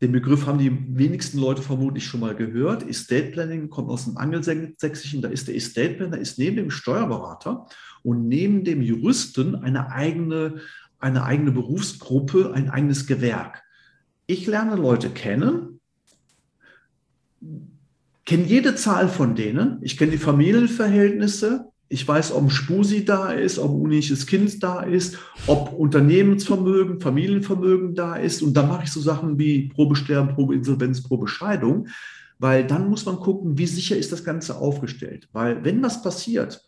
[0.00, 2.88] Den Begriff haben die wenigsten Leute vermutlich schon mal gehört.
[2.88, 5.22] Estate Planning kommt aus dem Angelsächsischen.
[5.22, 7.66] Da ist der Estate Planner ist neben dem Steuerberater
[8.02, 10.56] und neben dem Juristen eine eigene,
[11.02, 13.62] eine eigene Berufsgruppe, ein eigenes Gewerk.
[14.26, 15.80] Ich lerne Leute kennen,
[18.24, 19.78] kenne jede Zahl von denen.
[19.82, 24.62] Ich kenne die Familienverhältnisse, ich weiß, ob ein Spusi da ist, ob ein unisches Kind
[24.62, 28.40] da ist, ob Unternehmensvermögen, Familienvermögen da ist.
[28.40, 31.88] Und dann mache ich so Sachen wie Probesterben, Probeinsolvenz, Probescheidung,
[32.38, 35.28] weil dann muss man gucken, wie sicher ist das Ganze aufgestellt.
[35.32, 36.64] Weil wenn was passiert,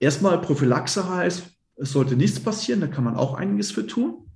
[0.00, 1.44] erstmal Prophylaxe heißt,
[1.80, 4.26] es sollte nichts passieren, da kann man auch einiges für tun.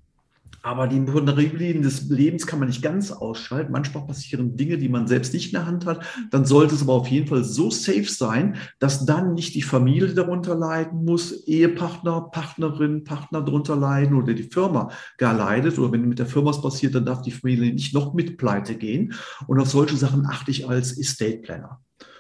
[0.62, 3.70] Aber die Vulnerabilitäten des Lebens kann man nicht ganz ausschalten.
[3.70, 6.02] Manchmal passieren Dinge, die man selbst nicht in der Hand hat.
[6.30, 10.14] Dann sollte es aber auf jeden Fall so safe sein, dass dann nicht die Familie
[10.14, 15.78] darunter leiden muss, Ehepartner, Partnerin, Partner darunter leiden oder die Firma gar leidet.
[15.78, 18.74] Oder wenn mit der Firma was passiert, dann darf die Familie nicht noch mit pleite
[18.76, 19.12] gehen.
[19.46, 21.78] Und auf solche Sachen achte ich als Estate Planner.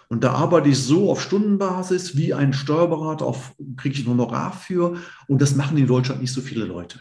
[0.08, 4.52] Und da arbeite ich so auf Stundenbasis wie ein Steuerberater, auf kriege ich ein Honorar
[4.52, 4.96] für.
[5.28, 7.00] Und das machen in Deutschland nicht so viele Leute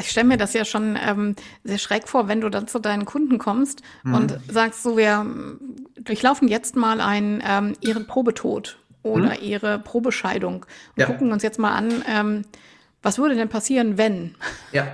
[0.00, 3.04] ich stelle mir das ja schon ähm, sehr schräg vor, wenn du dann zu deinen
[3.04, 4.14] Kunden kommst mhm.
[4.14, 5.26] und sagst, so wir
[5.96, 9.42] durchlaufen jetzt mal einen ähm, ihren Probetod oder mhm.
[9.42, 11.06] ihre Probescheidung und ja.
[11.06, 12.42] gucken uns jetzt mal an, ähm,
[13.02, 14.34] was würde denn passieren, wenn?
[14.72, 14.86] Ja,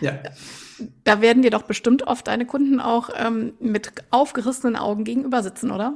[0.00, 0.12] ja.
[1.04, 5.70] Da werden dir doch bestimmt oft deine Kunden auch ähm, mit aufgerissenen Augen gegenüber sitzen,
[5.70, 5.94] oder?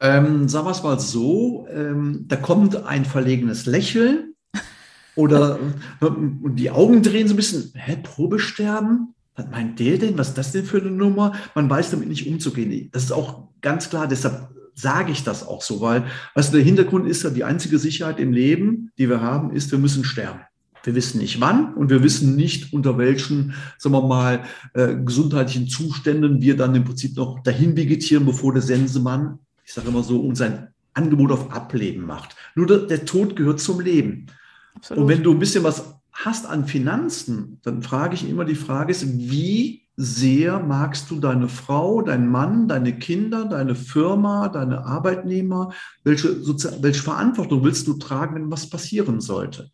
[0.00, 4.34] Ähm, sagen wir es mal so, ähm, da kommt ein verlegenes Lächeln
[5.14, 5.58] oder
[6.00, 9.14] die Augen drehen so ein bisschen, hä, Probesterben?
[9.36, 10.18] Was meint der denn?
[10.18, 11.32] Was ist das denn für eine Nummer?
[11.54, 12.88] Man weiß damit nicht umzugehen.
[12.92, 17.06] Das ist auch ganz klar, deshalb sage ich das auch so, weil was der Hintergrund
[17.06, 20.40] ist ja, die einzige Sicherheit im Leben, die wir haben, ist, wir müssen sterben.
[20.84, 25.68] Wir wissen nicht wann und wir wissen nicht, unter welchen, sagen wir mal, äh, gesundheitlichen
[25.68, 30.20] Zuständen wir dann im Prinzip noch dahin vegetieren, bevor der Sensemann, ich sage immer so,
[30.20, 32.34] uns sein Angebot auf Ableben macht.
[32.54, 34.26] Nur der, der Tod gehört zum Leben.
[34.74, 35.02] Absolut.
[35.02, 38.90] Und wenn du ein bisschen was hast an Finanzen, dann frage ich immer die Frage
[38.90, 45.72] ist, wie sehr magst du deine Frau, deinen Mann, deine Kinder, deine Firma, deine Arbeitnehmer?
[46.04, 46.40] Welche,
[46.82, 49.70] welche Verantwortung willst du tragen, wenn was passieren sollte?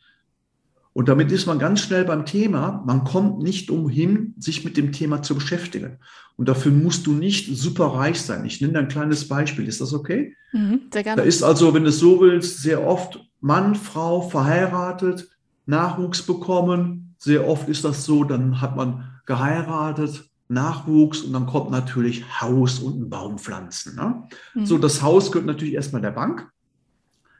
[0.96, 4.92] Und damit ist man ganz schnell beim Thema, man kommt nicht umhin, sich mit dem
[4.92, 5.98] Thema zu beschäftigen.
[6.36, 8.46] Und dafür musst du nicht super reich sein.
[8.46, 9.68] Ich nenne ein kleines Beispiel.
[9.68, 10.34] Ist das okay?
[10.54, 11.20] Mhm, sehr gerne.
[11.20, 15.28] Da ist also, wenn du es so willst, sehr oft Mann, Frau verheiratet,
[15.66, 17.14] Nachwuchs bekommen.
[17.18, 22.78] Sehr oft ist das so, dann hat man geheiratet, Nachwuchs und dann kommt natürlich Haus
[22.78, 23.96] und ein Baum pflanzen.
[23.96, 24.22] Ne?
[24.54, 24.64] Mhm.
[24.64, 26.50] So, das Haus gehört natürlich erstmal der Bank.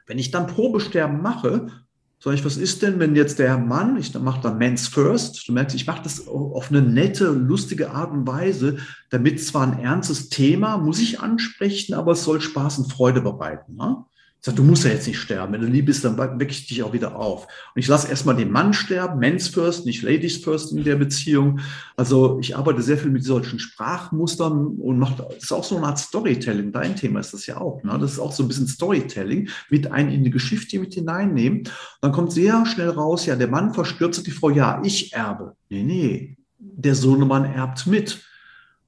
[0.05, 1.71] Wenn ich dann Probesterben mache,
[2.19, 5.53] sage ich, was ist denn, wenn jetzt der Mann, ich mache dann Men's First, du
[5.53, 8.77] merkst, ich mache das auf eine nette, lustige Art und Weise,
[9.09, 13.75] damit zwar ein ernstes Thema, muss ich ansprechen, aber es soll Spaß und Freude bereiten.
[13.75, 14.03] Ne?
[14.47, 15.51] Sage, du musst ja jetzt nicht sterben.
[15.51, 17.43] Wenn du lieb bist, dann wecke ich dich auch wieder auf.
[17.43, 21.59] Und ich lasse erstmal den Mann sterben, Men's first, nicht Ladies first in der Beziehung.
[21.97, 25.87] Also ich arbeite sehr viel mit solchen Sprachmustern und mache, das ist auch so eine
[25.87, 26.71] Art Storytelling.
[26.71, 27.83] Dein Thema ist das ja auch.
[27.83, 27.97] Ne?
[27.99, 31.63] Das ist auch so ein bisschen Storytelling, mit ein in die Geschichte mit hineinnehmen.
[31.99, 35.57] Dann kommt sehr schnell raus, ja, der Mann verstürzt die Frau, ja, ich erbe.
[35.69, 38.23] Nee, nee, der Sohnemann erbt mit.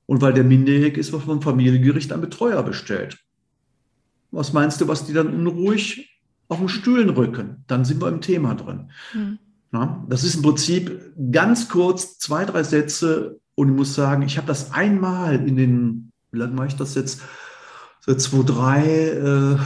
[0.05, 3.19] Und weil der minderjährig ist, wird vom Familiengericht ein Betreuer bestellt.
[4.31, 7.63] Was meinst du, was die dann unruhig auf den Stühlen rücken?
[7.67, 8.91] Dann sind wir im Thema drin.
[9.13, 9.39] Mhm.
[9.71, 13.39] Na, das ist im Prinzip ganz kurz, zwei, drei Sätze.
[13.55, 16.95] Und ich muss sagen, ich habe das einmal in den, wie lange mache ich das
[16.95, 17.21] jetzt?
[17.99, 19.57] Seit 2003, äh,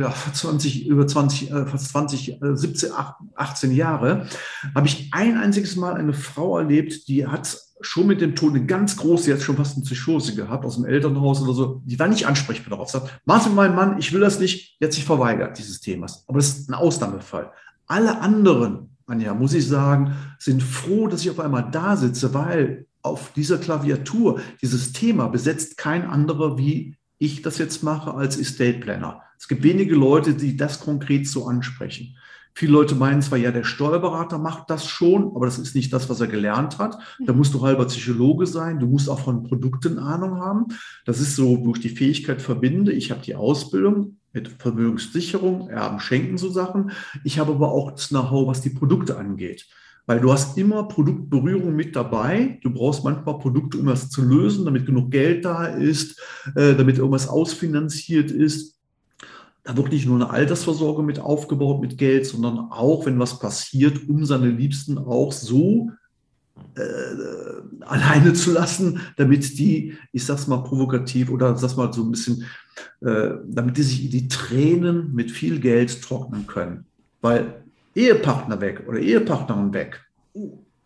[0.00, 2.90] ja, 20, über 20, äh, fast 20, äh, 17,
[3.34, 4.26] 18 Jahre,
[4.74, 8.66] habe ich ein einziges Mal eine Frau erlebt, die hat schon mit dem Ton eine
[8.66, 11.82] ganz große, jetzt schon fast eine Psychose gehabt aus dem Elternhaus oder so.
[11.84, 12.90] Die war nicht ansprechbar darauf.
[12.90, 14.76] Sagt, Martin, mein Mann, ich will das nicht.
[14.80, 16.24] Jetzt sich verweigert dieses Themas.
[16.26, 17.52] Aber das ist ein Ausnahmefall.
[17.86, 22.86] Alle anderen Anja, muss ich sagen, sind froh, dass ich auf einmal da sitze, weil
[23.02, 28.80] auf dieser Klaviatur dieses Thema besetzt kein anderer, wie ich das jetzt mache als Estate
[28.80, 29.22] Planner.
[29.38, 32.16] Es gibt wenige Leute, die das konkret so ansprechen.
[32.58, 36.08] Viele Leute meinen zwar, ja, der Steuerberater macht das schon, aber das ist nicht das,
[36.08, 36.96] was er gelernt hat.
[37.26, 40.68] Da musst du halber Psychologe sein, du musst auch von Produkten Ahnung haben.
[41.04, 42.92] Das ist so, wo ich die Fähigkeit verbinde.
[42.92, 46.92] Ich habe die Ausbildung mit Vermögenssicherung, Erben, Schenken, so Sachen.
[47.24, 49.66] Ich habe aber auch das Know-how, was die Produkte angeht.
[50.06, 52.58] Weil du hast immer Produktberührung mit dabei.
[52.62, 56.18] Du brauchst manchmal Produkte, um das zu lösen, damit genug Geld da ist,
[56.54, 58.75] äh, damit irgendwas ausfinanziert ist.
[59.66, 64.08] Da wird nicht nur eine Altersvorsorge mit aufgebaut mit Geld, sondern auch, wenn was passiert,
[64.08, 65.90] um seine Liebsten auch so
[66.76, 66.82] äh,
[67.80, 72.44] alleine zu lassen, damit die, ich sag's mal provokativ oder sag's mal so ein bisschen,
[73.00, 76.86] äh, damit die sich die Tränen mit viel Geld trocknen können.
[77.20, 77.64] Weil
[77.96, 80.00] Ehepartner weg oder Ehepartnerin weg,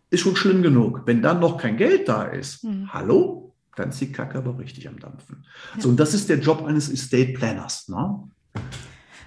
[0.09, 1.03] ist schon schlimm genug.
[1.05, 2.91] Wenn dann noch kein Geld da ist, mhm.
[2.91, 5.45] hallo, dann ist die Kacke aber richtig am Dampfen.
[5.75, 5.81] Ja.
[5.81, 7.87] So, und das ist der Job eines Estate Planners.
[7.87, 8.23] Ne?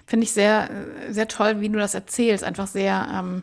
[0.07, 0.70] Finde ich sehr,
[1.11, 2.45] sehr toll, wie du das erzählst.
[2.45, 3.43] Einfach sehr, ähm,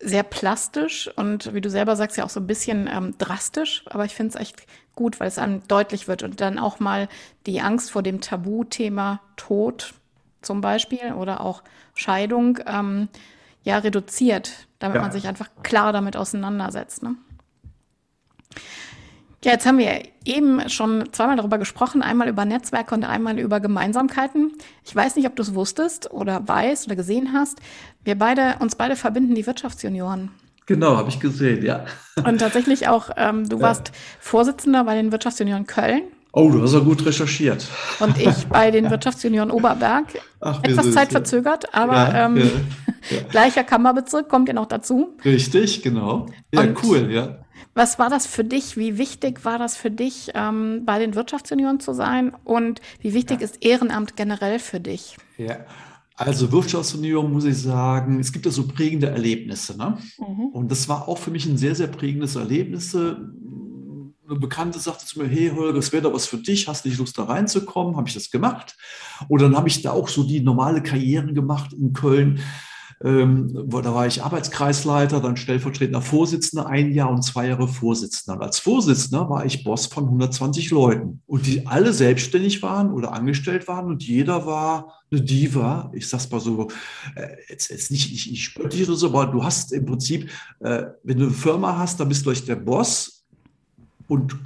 [0.00, 3.84] sehr plastisch und wie du selber sagst, ja auch so ein bisschen ähm, drastisch.
[3.86, 7.08] Aber ich finde es echt gut, weil es einem deutlich wird und dann auch mal
[7.46, 9.94] die Angst vor dem Tabuthema Tod
[10.42, 11.62] zum Beispiel oder auch
[11.94, 13.08] Scheidung ähm,
[13.62, 15.02] ja reduziert, damit ja.
[15.02, 17.02] man sich einfach klar damit auseinandersetzt.
[17.02, 17.16] Ne?
[19.46, 23.60] Ja, jetzt haben wir eben schon zweimal darüber gesprochen, einmal über Netzwerke und einmal über
[23.60, 24.50] Gemeinsamkeiten.
[24.84, 27.60] Ich weiß nicht, ob du es wusstest oder weißt oder gesehen hast.
[28.02, 30.30] Wir beide, uns beide verbinden die Wirtschaftsjunioren.
[30.66, 31.84] Genau, habe ich gesehen, ja.
[32.24, 33.62] Und tatsächlich auch, ähm, du ja.
[33.62, 36.02] warst Vorsitzender bei den Wirtschaftsjunioren Köln.
[36.32, 37.68] Oh, du hast ja gut recherchiert.
[38.00, 40.06] Und ich bei den Wirtschaftsjunioren Oberberg.
[40.40, 42.44] Ach, Etwas zeitverzögert, aber ja, ähm, ja,
[43.16, 43.22] ja.
[43.30, 45.16] gleicher Kammerbezirk kommt ja noch dazu.
[45.24, 46.26] Richtig, genau.
[46.52, 47.45] Ja, Und cool, ja.
[47.76, 48.78] Was war das für dich?
[48.78, 52.32] Wie wichtig war das für dich, ähm, bei den Wirtschaftsjunioren zu sein?
[52.42, 55.18] Und wie wichtig ist Ehrenamt generell für dich?
[55.36, 55.58] Ja,
[56.14, 59.76] also Wirtschaftsunion muss ich sagen, es gibt ja so prägende Erlebnisse.
[59.76, 59.98] Ne?
[60.18, 60.46] Mhm.
[60.54, 62.96] Und das war auch für mich ein sehr, sehr prägendes Erlebnis
[64.28, 66.98] eine Bekannte sagte zu mir, hey Holger, das wäre doch was für dich, hast nicht
[66.98, 67.96] Lust da reinzukommen?
[67.96, 68.76] Habe ich das gemacht.
[69.28, 72.40] Und dann habe ich da auch so die normale Karriere gemacht in Köln.
[73.04, 78.38] Ähm, da war ich Arbeitskreisleiter, dann stellvertretender Vorsitzender, ein Jahr und zwei Jahre Vorsitzender.
[78.38, 83.12] Und als Vorsitzender war ich Boss von 120 Leuten und die alle selbstständig waren oder
[83.12, 85.90] angestellt waren und jeder war eine Diva.
[85.94, 86.68] Ich sag's mal so,
[87.14, 90.30] äh, jetzt, jetzt nicht, ich, ich dich oder so, aber du hast im Prinzip,
[90.60, 93.24] äh, wenn du eine Firma hast, dann bist du euch der Boss
[94.08, 94.36] und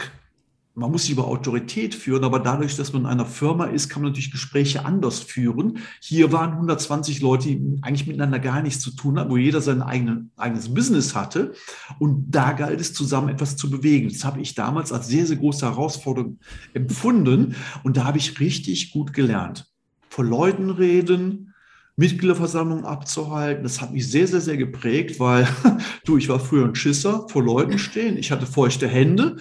[0.75, 4.03] man muss sich über Autorität führen, aber dadurch, dass man in einer Firma ist, kann
[4.03, 5.79] man natürlich Gespräche anders führen.
[6.01, 9.83] Hier waren 120 Leute, die eigentlich miteinander gar nichts zu tun hatten, wo jeder sein
[9.83, 11.55] eigene, eigenes Business hatte.
[11.99, 14.09] Und da galt es zusammen etwas zu bewegen.
[14.09, 16.39] Das habe ich damals als sehr, sehr große Herausforderung
[16.73, 17.57] empfunden.
[17.83, 19.66] Und da habe ich richtig gut gelernt.
[20.09, 21.50] Vor Leuten reden,
[22.01, 23.63] Mitgliederversammlungen abzuhalten.
[23.63, 25.47] Das hat mich sehr, sehr, sehr geprägt, weil
[26.05, 28.17] du, ich war früher ein Schisser, vor Leuten stehen.
[28.17, 29.37] Ich hatte feuchte Hände.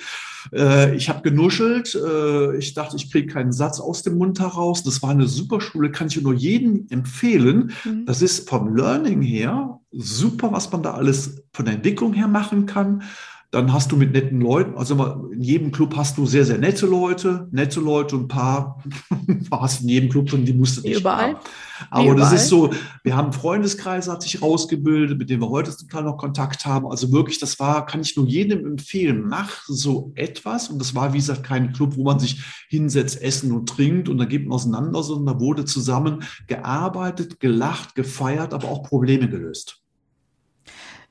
[0.54, 1.96] Äh, ich habe genuschelt.
[1.96, 4.84] Äh, ich dachte, ich kriege keinen Satz aus dem Mund heraus.
[4.84, 7.72] Das war eine super Schule, kann ich nur jedem empfehlen.
[7.86, 8.06] Mhm.
[8.06, 12.66] Das ist vom Learning her super, was man da alles von der Entwicklung her machen
[12.66, 13.04] kann.
[13.52, 14.94] Dann hast du mit netten Leuten, also
[15.32, 18.84] in jedem Club hast du sehr, sehr nette Leute, nette Leute und ein paar
[19.52, 21.34] hast in jedem Club und die musst du nicht überall.
[21.34, 21.40] Haben.
[21.90, 22.72] Aber das ist so,
[23.04, 26.66] wir haben einen Freundeskreis, hat sich rausgebildet, mit dem wir heute zum Teil noch Kontakt
[26.66, 26.88] haben.
[26.88, 30.70] Also wirklich, das war, kann ich nur jedem empfehlen, mach so etwas.
[30.70, 34.18] Und das war, wie gesagt, kein Club, wo man sich hinsetzt, essen und trinkt und
[34.18, 39.82] dann geht man auseinander, sondern da wurde zusammen gearbeitet, gelacht, gefeiert, aber auch Probleme gelöst.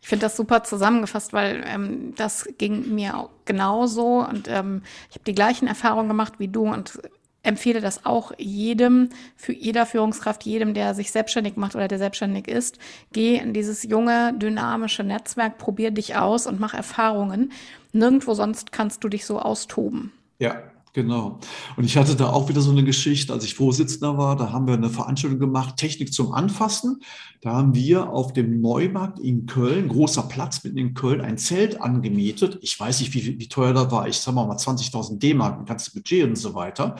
[0.09, 4.81] Ich finde das super zusammengefasst, weil ähm, das ging mir auch genauso und ähm,
[5.11, 6.99] ich habe die gleichen Erfahrungen gemacht wie du und
[7.43, 12.49] empfehle das auch jedem, für jeder Führungskraft, jedem, der sich selbstständig macht oder der selbstständig
[12.49, 12.79] ist.
[13.13, 17.53] Geh in dieses junge, dynamische Netzwerk, probier dich aus und mach Erfahrungen.
[17.93, 20.15] Nirgendwo sonst kannst du dich so austoben.
[20.39, 20.63] Ja,
[20.99, 21.39] Genau.
[21.77, 24.67] Und ich hatte da auch wieder so eine Geschichte, als ich Vorsitzender war, da haben
[24.67, 27.05] wir eine Veranstaltung gemacht, Technik zum Anfassen.
[27.41, 31.81] Da haben wir auf dem Neumarkt in Köln, großer Platz mitten in Köln, ein Zelt
[31.81, 32.59] angemietet.
[32.63, 34.09] Ich weiß nicht, wie, wie teuer das war.
[34.09, 36.97] Ich sag mal mal 20.000 D-Mark, ein ganzes Budget und so weiter.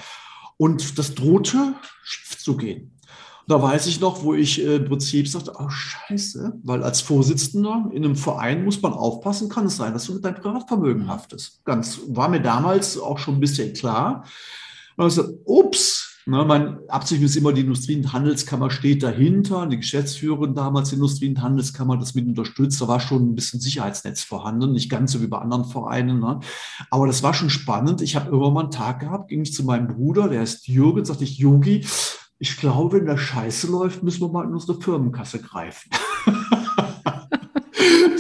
[0.59, 1.75] Und das drohte
[2.05, 2.93] schief zu gehen.
[3.49, 7.89] Da weiß ich noch, wo ich äh, im Prinzip sagte, oh scheiße, weil als Vorsitzender
[7.93, 11.09] in einem Verein muss man aufpassen, kann es sein, dass du mit deinem Privatvermögen mhm.
[11.09, 11.65] haftest.
[11.65, 14.25] Ganz, war mir damals auch schon ein bisschen klar.
[14.97, 19.65] Und ich sagte, ups, Na, mein Absicht ist immer, die Industrie- und Handelskammer steht dahinter,
[19.67, 22.83] die Geschäftsführerin damals der Industrie- und Handelskammer das mit unterstützt.
[22.83, 26.21] Da war schon ein bisschen Sicherheitsnetz vorhanden, nicht ganz so wie bei anderen Vereinen.
[26.21, 26.41] Ne?
[26.91, 28.03] Aber das war schon spannend.
[28.03, 31.07] Ich habe irgendwann mal einen Tag gehabt, ging ich zu meinem Bruder, der ist Jürgen,
[31.07, 31.87] sagte ich, Yogi,
[32.39, 35.91] ich glaube, wenn der Scheiße läuft, müssen wir mal in unsere Firmenkasse greifen.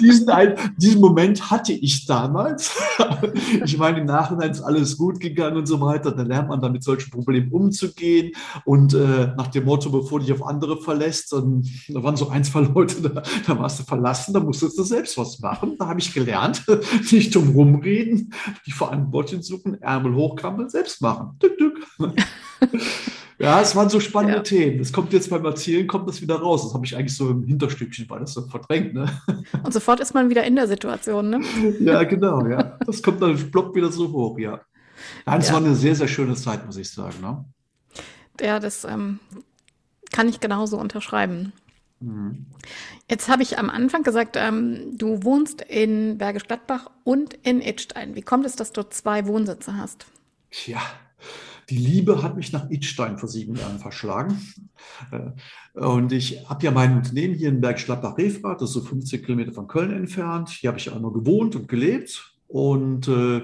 [0.00, 0.28] diesen,
[0.76, 2.76] diesen Moment hatte ich damals.
[3.64, 6.12] ich meine, im Nachhinein ist alles gut gegangen und so weiter.
[6.12, 8.32] Dann lernt man dann mit solchen Problemen umzugehen.
[8.64, 12.28] Und äh, nach dem Motto, bevor du dich auf andere verlässt, dann, da waren so
[12.28, 15.76] ein, zwei Leute, da, da warst du verlassen, da musstest du selbst was machen.
[15.78, 16.64] Da habe ich gelernt,
[17.10, 18.32] nicht drum rumreden,
[18.66, 21.36] die Verantwortung suchen, Ärmel hochkrampeln, selbst machen.
[21.38, 21.86] Tück, tück.
[23.39, 24.43] Ja, es waren so spannende ja.
[24.43, 24.78] Themen.
[24.78, 26.64] Das kommt jetzt beim Erzählen, kommt das wieder raus.
[26.64, 28.95] Das habe ich eigentlich so im Hinterstückchen, weil das so verdrängt.
[28.95, 29.09] Ne?
[29.62, 31.41] Und sofort ist man wieder in der Situation, ne?
[31.78, 32.76] Ja, genau, ja.
[32.84, 34.61] Das kommt dann ploppt wieder so hoch, ja.
[35.24, 35.55] Es ja.
[35.55, 37.20] war eine sehr, sehr schöne Zeit, muss ich sagen.
[37.20, 37.45] Ne?
[38.41, 39.20] Ja, das ähm,
[40.11, 41.53] kann ich genauso unterschreiben.
[42.01, 42.47] Mhm.
[43.09, 48.16] Jetzt habe ich am Anfang gesagt, ähm, du wohnst in Bergisch Gladbach und in Idstein.
[48.16, 50.07] Wie kommt es, dass du zwei Wohnsitze hast?
[50.51, 50.80] Tja,
[51.70, 54.40] die Liebe hat mich nach Idstein vor sieben Jahren verschlagen.
[55.10, 59.52] Äh, und ich habe ja mein Unternehmen hier in Bergschlappach-Refrath, das ist so 15 Kilometer
[59.52, 60.48] von Köln entfernt.
[60.48, 63.42] Hier habe ich einmal gewohnt und gelebt und äh,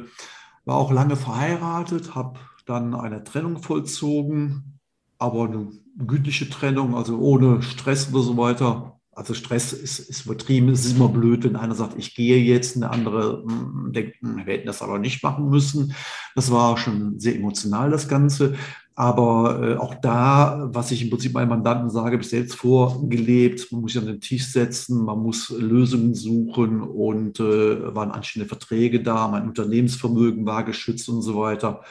[0.65, 4.81] war auch lange verheiratet, habe dann eine Trennung vollzogen,
[5.19, 5.69] aber eine
[5.99, 8.94] gütliche Trennung, also ohne Stress oder so weiter.
[9.17, 12.77] Also Stress ist, ist übertrieben, es ist immer blöd, wenn einer sagt, ich gehe jetzt,
[12.77, 15.95] eine andere hm, denkt, hm, wir hätten das aber nicht machen müssen.
[16.35, 18.55] Das war schon sehr emotional, das Ganze.
[18.97, 23.73] Aber äh, auch da, was ich im Prinzip meinen Mandanten sage, habe ich selbst vorgelebt.
[23.73, 28.49] Man muss sich an den Tisch setzen, man muss Lösungen suchen und äh, waren anständige
[28.49, 31.83] Verträge da, mein Unternehmensvermögen war geschützt und so weiter.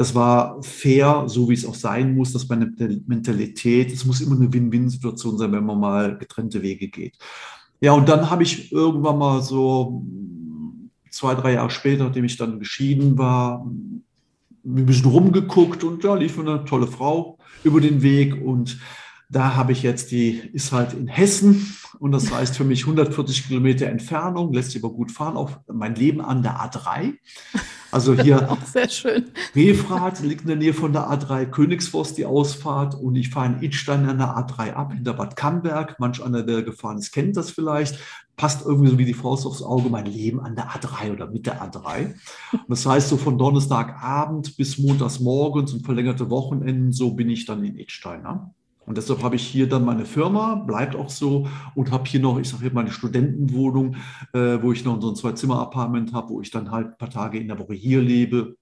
[0.00, 2.72] Das war fair, so wie es auch sein muss, dass meine
[3.06, 7.18] Mentalität, es muss immer eine Win-Win-Situation sein, wenn man mal getrennte Wege geht.
[7.82, 10.02] Ja, und dann habe ich irgendwann mal so
[11.10, 14.02] zwei, drei Jahre später, nachdem ich dann geschieden war, ein
[14.86, 18.78] bisschen rumgeguckt und da lief eine tolle Frau über den Weg und
[19.30, 23.46] da habe ich jetzt die, ist halt in Hessen und das heißt für mich 140
[23.46, 27.14] Kilometer Entfernung, lässt sich aber gut fahren, auf mein Leben an der A3.
[27.92, 29.30] Also hier auch sehr schön.
[29.54, 33.62] Refrath liegt in der Nähe von der A3, Königsforst die Ausfahrt und ich fahre in
[33.62, 36.00] Idstein an der A3 ab, hinter Bad Camberg.
[36.00, 37.98] Manch einer, der gefahren ist, kennt das vielleicht.
[38.36, 41.46] Passt irgendwie so wie die Faust aufs Auge, mein Leben an der A3 oder mit
[41.46, 42.14] der A3.
[42.52, 47.62] Und das heißt, so von Donnerstagabend bis Montagsmorgens und verlängerte Wochenenden, so bin ich dann
[47.62, 48.22] in Idstein.
[48.22, 48.50] Ne?
[48.90, 52.40] Und deshalb habe ich hier dann meine Firma, bleibt auch so, und habe hier noch,
[52.40, 53.94] ich sage hier meine Studentenwohnung,
[54.32, 57.38] äh, wo ich noch so ein Zwei-Zimmer-Apartment habe, wo ich dann halt ein paar Tage
[57.38, 58.56] in der Woche hier lebe.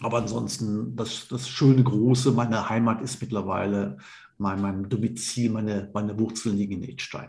[0.00, 3.98] Aber ansonsten, das, das schöne Große, meine Heimat ist mittlerweile
[4.36, 7.28] mein, mein Domizil, meine, meine Wurzeln liegen in Edstein.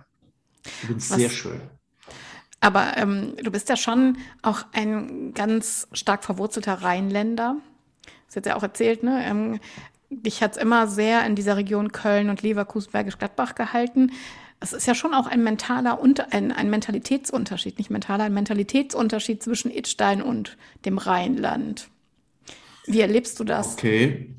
[0.65, 1.61] Ich finde es sehr schön.
[2.61, 7.57] Aber ähm, du bist ja schon auch ein ganz stark verwurzelter Rheinländer.
[8.25, 9.23] Das hat ja auch erzählt, ne?
[9.23, 9.59] Ähm,
[10.09, 14.11] dich hat es immer sehr in dieser Region Köln und Leverkusen, Bergisch Gladbach gehalten.
[14.59, 19.41] Es ist ja schon auch ein mentaler und ein, ein Mentalitätsunterschied, nicht mentaler, ein Mentalitätsunterschied
[19.41, 21.89] zwischen Idstein und dem Rheinland.
[22.85, 23.73] Wie erlebst du das?
[23.73, 24.35] Okay.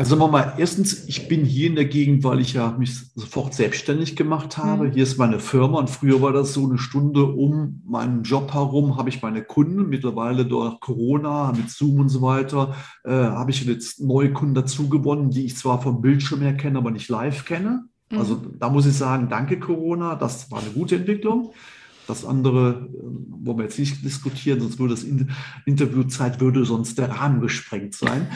[0.00, 3.12] Also sagen wir mal, erstens, ich bin hier in der Gegend, weil ich ja mich
[3.14, 4.84] sofort selbstständig gemacht habe.
[4.86, 4.92] Mhm.
[4.92, 8.96] Hier ist meine Firma und früher war das so eine Stunde um meinen Job herum,
[8.96, 9.90] habe ich meine Kunden.
[9.90, 12.74] Mittlerweile durch Corona, mit Zoom und so weiter,
[13.04, 16.78] äh, habe ich jetzt neue Kunden dazu gewonnen, die ich zwar vom Bildschirm her kenne,
[16.78, 17.84] aber nicht live kenne.
[18.10, 18.18] Mhm.
[18.18, 21.52] Also da muss ich sagen, danke Corona, das war eine gute Entwicklung.
[22.10, 25.04] Das andere äh, wollen wir jetzt nicht diskutieren, sonst würde das
[25.64, 28.26] Interviewzeit würde sonst der Rahmen gesprengt sein.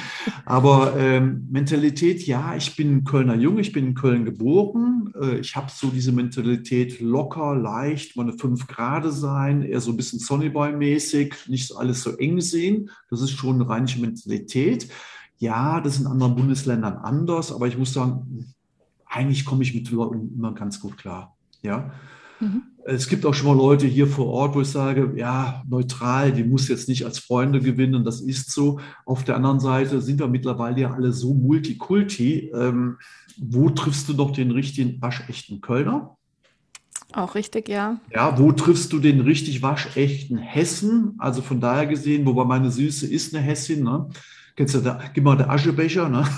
[0.45, 5.13] Aber ähm, Mentalität, ja, ich bin Kölner Junge, ich bin in Köln geboren.
[5.21, 9.97] Äh, ich habe so diese Mentalität locker, leicht, meine fünf Grade sein, eher so ein
[9.97, 12.91] bisschen Sonnyboy-mäßig, nicht alles so eng sehen.
[13.11, 14.89] Das ist schon eine rheinische Mentalität.
[15.39, 18.55] Ja, das ist in anderen Bundesländern anders, aber ich muss sagen,
[19.05, 21.37] eigentlich komme ich mit Leuten immer ganz gut klar.
[21.63, 21.93] Ja.
[22.41, 22.63] Mhm.
[22.87, 26.45] Es gibt auch schon mal Leute hier vor Ort, wo ich sage, ja, neutral, die
[26.45, 28.79] muss jetzt nicht als Freunde gewinnen, das ist so.
[29.07, 32.53] Auf der anderen Seite sind wir mittlerweile ja alle so multikulti.
[32.55, 32.99] Ähm,
[33.39, 36.17] wo triffst du doch den richtigen waschechten Kölner?
[37.15, 38.01] Auch richtig, ja.
[38.13, 41.15] Ja, wo triffst du den richtig waschechten Hessen?
[41.19, 44.09] Also von daher gesehen, wobei meine Süße ist eine Hessin, ne?
[44.57, 46.25] Kennst du, da, gib mal der Aschebecher, ne?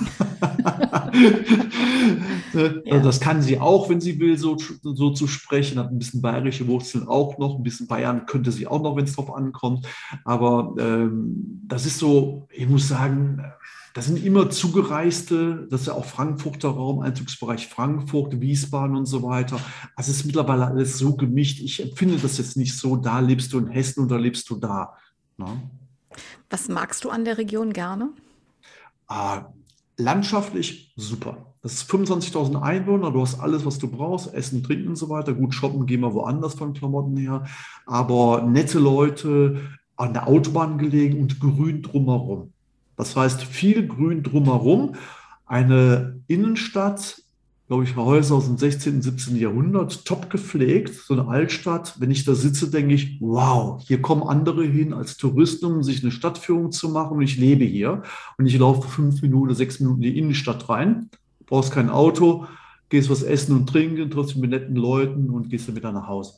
[2.84, 2.98] ja.
[3.00, 5.78] Das kann sie auch, wenn sie will, so, so zu sprechen.
[5.78, 7.56] Hat ein bisschen bayerische Wurzeln auch noch.
[7.56, 9.86] Ein bisschen Bayern könnte sie auch noch, wenn es drauf ankommt.
[10.24, 13.42] Aber ähm, das ist so, ich muss sagen,
[13.94, 19.22] das sind immer Zugereiste, das ist ja auch Frankfurter Raum, Einzugsbereich Frankfurt, Wiesbaden und so
[19.22, 19.58] weiter.
[19.94, 21.60] Also es ist mittlerweile alles so gemischt.
[21.60, 24.94] Ich empfinde das jetzt nicht so, da lebst du in Hessen oder lebst du da.
[25.38, 25.46] Ne?
[26.50, 28.10] Was magst du an der Region gerne?
[29.08, 29.46] Ah,
[29.96, 31.54] landschaftlich super.
[31.62, 35.34] Das ist 25.000 Einwohner, du hast alles, was du brauchst, Essen, Trinken und so weiter.
[35.34, 37.44] Gut, shoppen gehen wir woanders von Klamotten her,
[37.86, 39.60] aber nette Leute,
[39.96, 42.52] an der Autobahn gelegen und grün drumherum.
[42.96, 44.94] Das heißt, viel Grün drumherum,
[45.46, 47.22] eine Innenstadt,
[47.66, 49.36] glaube ich, Häuser aus dem 16., 17.
[49.36, 51.94] Jahrhundert, top gepflegt, so eine Altstadt.
[51.98, 56.02] Wenn ich da sitze, denke ich, wow, hier kommen andere hin als Touristen, um sich
[56.02, 58.02] eine Stadtführung zu machen und ich lebe hier.
[58.38, 61.10] Und ich laufe fünf Minuten, sechs Minuten in die Innenstadt rein,
[61.46, 62.46] brauchst kein Auto,
[62.88, 66.34] gehst was essen und trinken, trotzdem mit netten Leuten und gehst dann wieder nach Hause.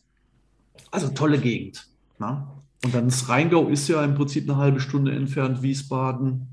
[0.90, 1.86] Also tolle Gegend.
[2.18, 2.54] Na?
[2.84, 6.46] Und dann das Rheingau ist ja im Prinzip eine halbe Stunde entfernt, Wiesbaden.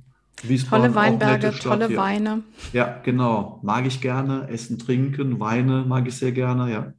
[0.43, 1.97] Wiesbaden tolle Weinberge, tolle ja.
[1.97, 2.43] Weine.
[2.73, 3.59] Ja, genau.
[3.63, 4.47] Mag ich gerne.
[4.49, 6.93] Essen, trinken, Weine mag ich sehr gerne, ja.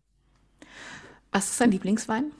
[1.32, 2.32] Was ist dein Lieblingswein?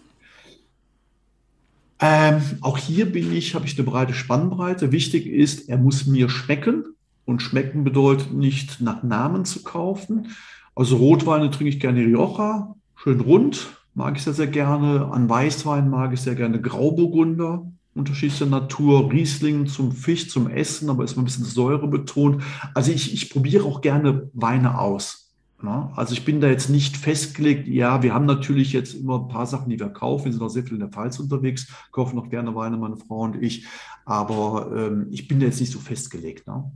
[1.99, 4.93] Ähm, auch hier bin ich, habe ich eine breite Spannbreite.
[4.93, 6.85] Wichtig ist, er muss mir schmecken.
[7.25, 10.29] Und schmecken bedeutet nicht nach Namen zu kaufen.
[10.77, 15.07] Also Rotweine trinke ich gerne Rioja, schön rund, mag ich sehr, sehr gerne.
[15.11, 17.67] An Weißwein mag ich sehr gerne Grauburgunder
[17.97, 22.43] unterschiedlicher Natur, Riesling zum Fisch, zum Essen, aber ist mal ein bisschen Säure betont.
[22.75, 25.33] Also ich, ich probiere auch gerne Weine aus.
[25.63, 25.93] Ja?
[25.97, 27.67] Also ich bin da jetzt nicht festgelegt.
[27.69, 30.27] Ja, wir haben natürlich jetzt immer ein paar Sachen, die wir kaufen.
[30.27, 33.21] Wir sind auch sehr viel in der Pfalz unterwegs, kaufen auch gerne Weine, meine Frau
[33.21, 33.67] und ich.
[34.05, 36.47] Aber ähm, ich bin da jetzt nicht so festgelegt.
[36.47, 36.71] Ne?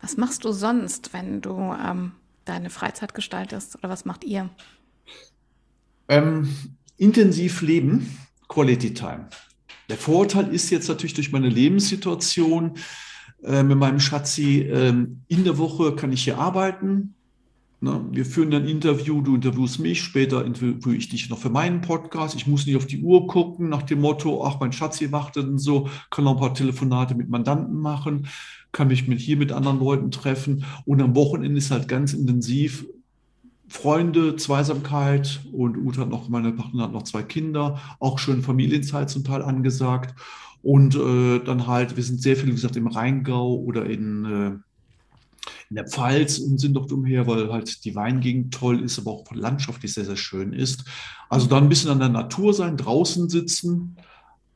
[0.00, 2.12] Was machst du sonst, wenn du ähm,
[2.44, 3.76] deine Freizeit gestaltest?
[3.76, 4.50] Oder was macht ihr?
[6.08, 6.48] Ähm,
[6.96, 8.18] intensiv leben,
[8.48, 9.28] Quality Time.
[9.88, 12.72] Der Vorteil ist jetzt natürlich durch meine Lebenssituation
[13.42, 14.94] äh, mit meinem Schatzi, äh,
[15.28, 17.14] in der Woche kann ich hier arbeiten.
[17.80, 18.04] Ne?
[18.10, 22.34] Wir führen ein Interview, du interviewst mich, später interviewe ich dich noch für meinen Podcast.
[22.34, 25.58] Ich muss nicht auf die Uhr gucken nach dem Motto, ach, mein Schatzi wartet und
[25.58, 28.28] so, kann noch ein paar Telefonate mit Mandanten machen,
[28.72, 30.64] kann mich mit hier mit anderen Leuten treffen.
[30.84, 32.86] Und am Wochenende ist halt ganz intensiv
[33.68, 39.10] Freunde, Zweisamkeit und Uta hat noch, meine Partnerin hat noch zwei Kinder, auch schön Familienzeit
[39.10, 40.14] zum Teil angesagt.
[40.62, 44.46] Und äh, dann halt, wir sind sehr viel, wie gesagt, im Rheingau oder in, äh,
[45.70, 49.24] in der Pfalz und sind dort umher, weil halt die Weingegend toll ist, aber auch
[49.32, 50.84] landschaftlich sehr, sehr schön ist.
[51.28, 53.96] Also dann ein bisschen an der Natur sein, draußen sitzen.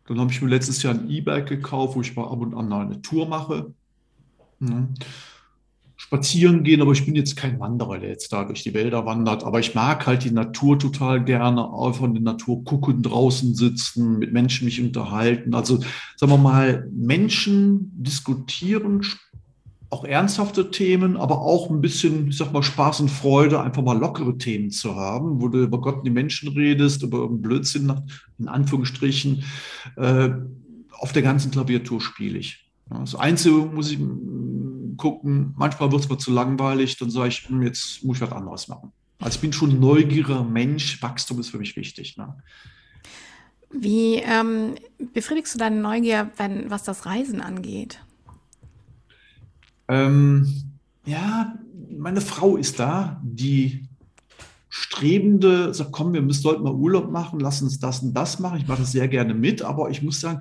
[0.06, 2.72] Dann habe ich mir letztes Jahr ein E-Bike gekauft, wo ich mal ab und an
[2.72, 3.72] eine Tour mache.
[4.58, 4.94] Mhm
[6.00, 9.44] spazieren gehen, aber ich bin jetzt kein Wanderer, der jetzt da durch die Wälder wandert.
[9.44, 14.18] Aber ich mag halt die Natur total gerne, auch von der Natur gucken, draußen sitzen,
[14.18, 15.54] mit Menschen mich unterhalten.
[15.54, 15.80] Also
[16.16, 19.04] sagen wir mal, Menschen diskutieren,
[19.90, 23.98] auch ernsthafte Themen, aber auch ein bisschen, ich sag mal, Spaß und Freude, einfach mal
[23.98, 27.92] lockere Themen zu haben, wo du über Gott und die Menschen redest, über Blödsinn,
[28.38, 29.44] in Anführungsstrichen.
[29.96, 30.30] Äh,
[30.98, 32.70] auf der ganzen Klaviatur spiele ich.
[32.88, 33.98] Das Einzige muss ich
[35.00, 38.32] gucken, manchmal wird es mir zu langweilig, dann sage ich, hm, jetzt muss ich was
[38.32, 38.92] anderes machen.
[39.18, 42.16] Also ich bin schon ein neugieriger Mensch, Wachstum ist für mich wichtig.
[42.16, 42.34] Ne?
[43.70, 44.74] Wie ähm,
[45.12, 48.00] befriedigst du deine Neugier, wenn, was das Reisen angeht?
[49.88, 50.72] Ähm,
[51.04, 51.54] ja,
[51.90, 53.88] meine Frau ist da, die
[54.68, 58.58] Strebende sagt, komm, wir müssen sollten mal Urlaub machen, lass uns das und das machen.
[58.58, 60.40] Ich mache das sehr gerne mit, aber ich muss sagen,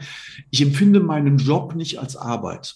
[0.51, 2.75] ich empfinde meinen Job nicht als Arbeit.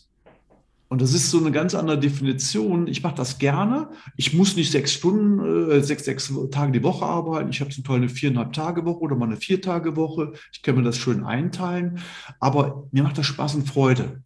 [0.93, 2.85] Und das ist so eine ganz andere Definition.
[2.85, 3.89] Ich mache das gerne.
[4.15, 7.49] Ich muss nicht sechs Stunden, äh, sechs, sechs Tage die Woche arbeiten.
[7.49, 10.33] Ich habe zum Teil eine viereinhalb Tage Woche oder mal eine vier Tage Woche.
[10.51, 11.97] Ich kann mir das schön einteilen.
[12.39, 14.21] Aber mir macht das Spaß und Freude.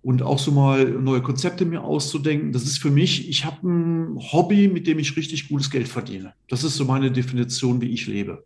[0.00, 2.50] Und auch so mal neue Konzepte mir auszudenken.
[2.50, 6.32] Das ist für mich, ich habe ein Hobby, mit dem ich richtig gutes Geld verdiene.
[6.48, 8.42] Das ist so meine Definition, wie ich lebe.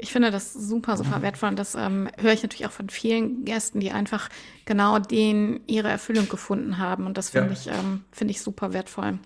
[0.00, 3.44] Ich finde das super, super wertvoll und das ähm, höre ich natürlich auch von vielen
[3.44, 4.28] Gästen, die einfach
[4.64, 7.52] genau den ihre Erfüllung gefunden haben und das finde ja.
[7.54, 9.18] ich, ähm, finde ich super wertvoll.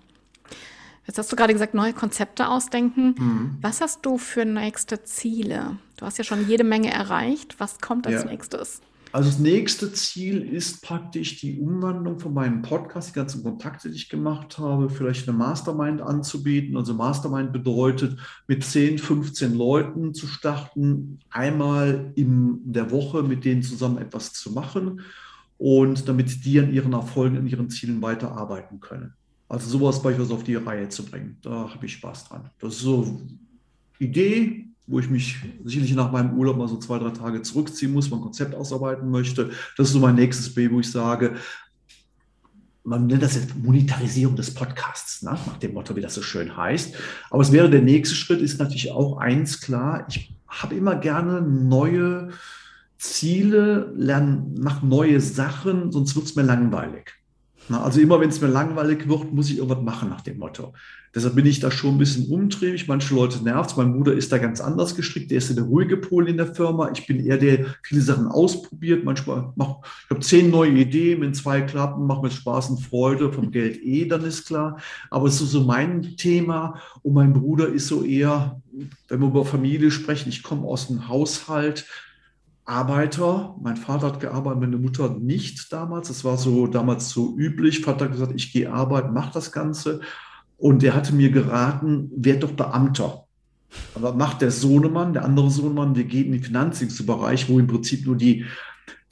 [1.05, 3.15] Jetzt hast du gerade gesagt, neue Konzepte ausdenken.
[3.17, 3.57] Mhm.
[3.61, 5.77] Was hast du für nächste Ziele?
[5.97, 7.59] Du hast ja schon jede Menge erreicht.
[7.59, 8.29] Was kommt als ja.
[8.29, 8.81] nächstes?
[9.13, 13.95] Also das nächste Ziel ist praktisch die Umwandlung von meinem Podcast, die ganzen Kontakte, die
[13.95, 16.75] ich gemacht habe, vielleicht eine Mastermind anzubieten.
[16.75, 23.61] Also Mastermind bedeutet, mit 10, 15 Leuten zu starten, einmal in der Woche mit denen
[23.61, 25.01] zusammen etwas zu machen
[25.59, 29.13] und damit die an ihren Erfolgen, an ihren Zielen weiterarbeiten können.
[29.47, 31.37] Also sowas beispielsweise auf die Reihe zu bringen.
[31.43, 32.49] Da habe ich Spaß dran.
[32.57, 33.21] Das ist so
[33.99, 38.09] Idee, wo ich mich sicherlich nach meinem Urlaub mal so zwei, drei Tage zurückziehen muss,
[38.09, 39.51] mein Konzept ausarbeiten möchte.
[39.77, 41.35] Das ist so mein nächstes B, wo ich sage,
[42.83, 45.31] man nennt das jetzt Monetarisierung des Podcasts, ne?
[45.31, 46.95] nach dem Motto, wie das so schön heißt.
[47.29, 50.05] Aber es wäre der nächste Schritt, ist natürlich auch eins klar.
[50.09, 52.31] Ich habe immer gerne neue
[52.97, 57.22] Ziele, lernen, mache neue Sachen, sonst wird es mir langweilig.
[57.69, 60.73] Also immer wenn es mir langweilig wird, muss ich irgendwas machen nach dem Motto.
[61.15, 62.87] Deshalb bin ich da schon ein bisschen umtriebig.
[62.87, 65.29] Manche Leute nervt Mein Bruder ist da ganz anders gestrickt.
[65.29, 66.89] Der ist der ruhige Pol in der Firma.
[66.91, 69.03] Ich bin eher der, viele Sachen ausprobiert.
[69.03, 73.31] Manchmal mach, ich habe zehn neue Ideen, wenn zwei klappen, macht mir Spaß und Freude.
[73.31, 74.79] Vom Geld eh, dann ist klar.
[75.11, 76.81] Aber es ist so mein Thema.
[77.03, 78.59] Und mein Bruder ist so eher,
[79.07, 81.85] wenn wir über Familie sprechen, ich komme aus einem Haushalt,
[82.65, 83.55] Arbeiter.
[83.61, 86.07] Mein Vater hat gearbeitet, meine Mutter nicht damals.
[86.07, 87.81] Das war so damals so üblich.
[87.81, 90.01] Vater hat gesagt, ich gehe arbeiten, mach das Ganze.
[90.57, 93.25] Und er hatte mir geraten, werd doch Beamter.
[93.95, 98.05] Aber macht der Sohnemann, der andere Sohnemann, der geht in den Finanzdienstbereich, wo im Prinzip
[98.05, 98.45] nur die,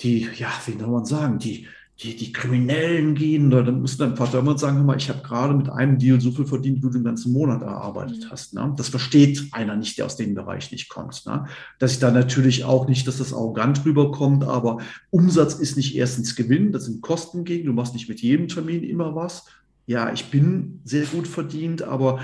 [0.01, 1.67] die, ja, wie soll man sagen, die,
[2.01, 3.49] die, die Kriminellen gehen.
[3.49, 6.31] Dann muss dein Vater immer sagen, hör mal, ich habe gerade mit einem Deal so
[6.31, 8.29] viel verdient, wie du den ganzen Monat erarbeitet mhm.
[8.31, 8.53] hast.
[8.53, 8.73] Ne?
[8.75, 11.25] Das versteht einer nicht, der aus dem Bereich nicht kommt.
[11.25, 11.45] Ne?
[11.79, 14.79] Dass ich da natürlich auch nicht, dass das arrogant rüberkommt, aber
[15.09, 17.67] Umsatz ist nicht erstens Gewinn, das sind Kosten gegen.
[17.67, 19.45] Du machst nicht mit jedem Termin immer was
[19.87, 22.19] ja, ich bin sehr gut verdient, aber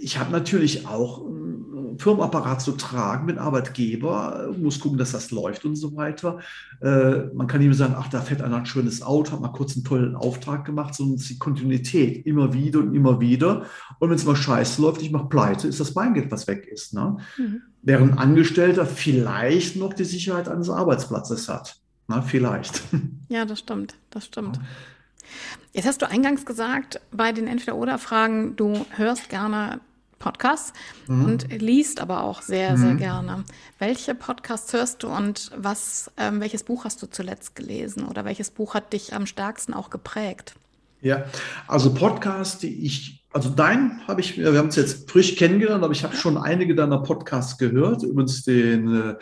[0.00, 1.26] ich habe natürlich auch
[2.00, 6.38] Firmenapparat zu tragen mit Arbeitgeber, muss gucken, dass das läuft und so weiter.
[6.80, 9.48] Äh, man kann nicht mehr sagen, ach, da fährt einer ein schönes Auto, hat mal
[9.48, 13.66] kurz einen tollen Auftrag gemacht, sondern es ist die Kontinuität immer wieder und immer wieder.
[13.98, 16.94] Und wenn es mal scheiße läuft, ich mache pleite, ist das Beingeld, was weg ist.
[16.94, 17.18] Ne?
[17.36, 17.62] Mhm.
[17.82, 21.76] Während ein Angestellter vielleicht noch die Sicherheit eines Arbeitsplatzes hat.
[22.08, 22.82] Na, vielleicht.
[23.28, 24.56] Ja, das stimmt, das stimmt.
[24.56, 24.62] Ja.
[25.72, 29.80] Jetzt hast du eingangs gesagt, bei den Entweder-Oder-Fragen, du hörst gerne
[30.20, 30.72] Podcasts
[31.08, 31.24] mhm.
[31.24, 32.98] und liest aber auch sehr, sehr mhm.
[32.98, 33.44] gerne.
[33.80, 38.50] Welche Podcasts hörst du und was, ähm, welches Buch hast du zuletzt gelesen oder welches
[38.50, 40.54] Buch hat dich am stärksten auch geprägt?
[41.00, 41.24] Ja,
[41.66, 45.94] also Podcasts, die ich, also dein habe ich, wir haben es jetzt frisch kennengelernt, aber
[45.94, 49.16] ich habe schon einige deiner Podcasts gehört, übrigens den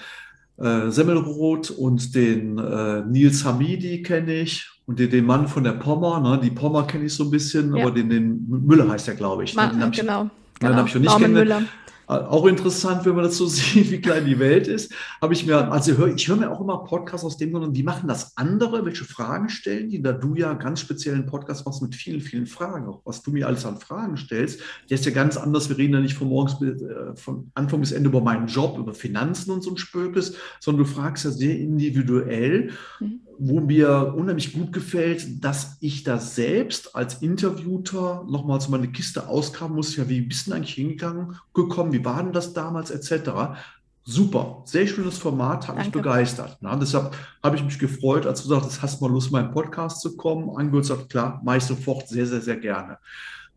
[0.59, 5.63] äh, äh Semmelroth und den äh, Nils Hamidi kenne ich und den, den Mann von
[5.63, 7.83] der Pommer, ne, die Pommer kenne ich so ein bisschen, ja.
[7.85, 9.55] aber den, den Müller heißt er, glaube ich.
[9.55, 10.25] Ma, den genau.
[10.25, 10.73] Ich, genau.
[10.73, 11.69] Den habe ich noch nicht kennengelernt.
[12.09, 14.93] Auch interessant, wenn man das so sieht, wie klein die Welt ist.
[15.21, 17.83] Habe ich mir, also hör, ich höre mir auch immer Podcasts aus dem Grund, wie
[17.83, 21.95] machen das andere, welche Fragen stellen die, da du ja ganz speziellen Podcast machst mit
[21.95, 25.37] vielen, vielen Fragen, auch was du mir alles an Fragen stellst, der ist ja ganz
[25.37, 25.69] anders.
[25.69, 28.79] Wir reden ja nicht von morgens bis, äh, von Anfang bis Ende über meinen Job,
[28.79, 32.71] über Finanzen und so ein Spökes, sondern du fragst ja sehr individuell.
[33.01, 38.89] Mhm wo mir unheimlich gut gefällt, dass ich da selbst als Interviewter nochmal zu meiner
[38.89, 39.97] Kiste ausgraben muss.
[39.97, 41.93] Ja, wie bist du eigentlich hingegangen, gekommen?
[41.99, 43.59] Wie war denn das damals, etc.
[44.05, 45.83] Super, sehr schönes Format, hat Danke.
[45.83, 46.57] mich begeistert.
[46.61, 50.17] Na, deshalb habe ich mich gefreut, als du sagtest, hast mal Lust, meinen Podcast zu
[50.17, 50.57] kommen.
[50.57, 52.99] Angehört, klar, mache ich sofort sehr, sehr, sehr gerne.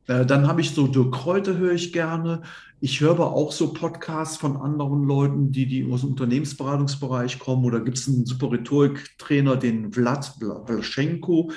[0.07, 2.41] Äh, dann habe ich so Dirk Kräuter höre ich gerne.
[2.79, 7.63] Ich höre aber auch so Podcasts von anderen Leuten, die, die aus dem Unternehmensberatungsbereich kommen.
[7.63, 10.33] Oder gibt es einen super Rhetoriktrainer, den Vlad
[10.65, 11.51] Blaschenko,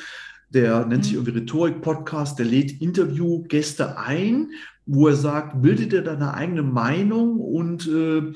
[0.51, 1.20] der nennt sich mhm.
[1.20, 4.51] irgendwie Rhetorik-Podcast, der lädt Interviewgäste ein,
[4.87, 8.32] wo er sagt, bilde dir deine eigene Meinung und äh,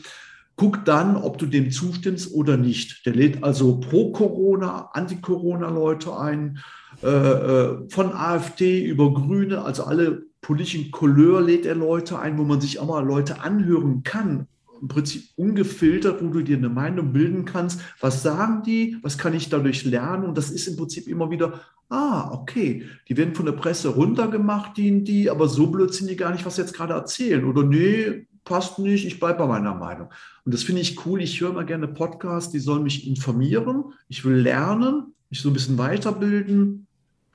[0.57, 3.07] guck dann, ob du dem zustimmst oder nicht.
[3.07, 6.59] Der lädt also pro Corona, Anti-Corona-Leute ein,
[7.03, 12.45] äh, äh von AfD über Grüne, also alle politischen Couleur lädt er Leute ein, wo
[12.45, 14.47] man sich auch mal Leute anhören kann.
[14.81, 17.81] Im Prinzip ungefiltert, wo du dir eine Meinung bilden kannst.
[18.01, 18.97] Was sagen die?
[19.03, 20.25] Was kann ich dadurch lernen?
[20.25, 24.77] Und das ist im Prinzip immer wieder, ah, okay, die werden von der Presse runtergemacht,
[24.77, 27.45] die, die, aber so blöd sind die gar nicht, was sie jetzt gerade erzählen.
[27.45, 30.09] Oder nee, passt nicht, ich bleibe bei meiner Meinung.
[30.45, 31.23] Und das finde ich cool.
[31.23, 33.93] Ich höre mal gerne Podcasts, die sollen mich informieren.
[34.09, 36.87] Ich will lernen, mich so ein bisschen weiterbilden.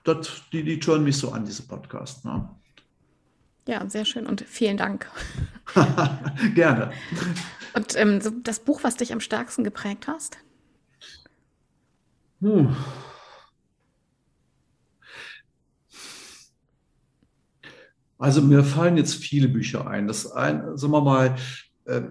[0.03, 2.23] Das, die, die turnen mich so an, diese Podcasts.
[2.23, 2.49] Ne?
[3.67, 5.09] Ja, sehr schön und vielen Dank.
[6.55, 6.91] Gerne.
[7.73, 10.37] Und ähm, so das Buch, was dich am stärksten geprägt hast?
[12.41, 12.75] Hm.
[18.17, 20.07] Also mir fallen jetzt viele Bücher ein.
[20.07, 21.35] Das ein, sagen wir mal,
[21.85, 22.01] äh,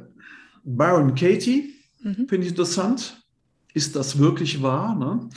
[0.65, 2.29] Byron Katie, mhm.
[2.29, 3.23] finde ich interessant.
[3.75, 4.95] Ist das wirklich wahr?
[4.95, 5.29] Ne?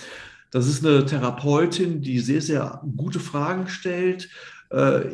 [0.52, 4.30] Das ist eine Therapeutin, die sehr, sehr gute Fragen stellt,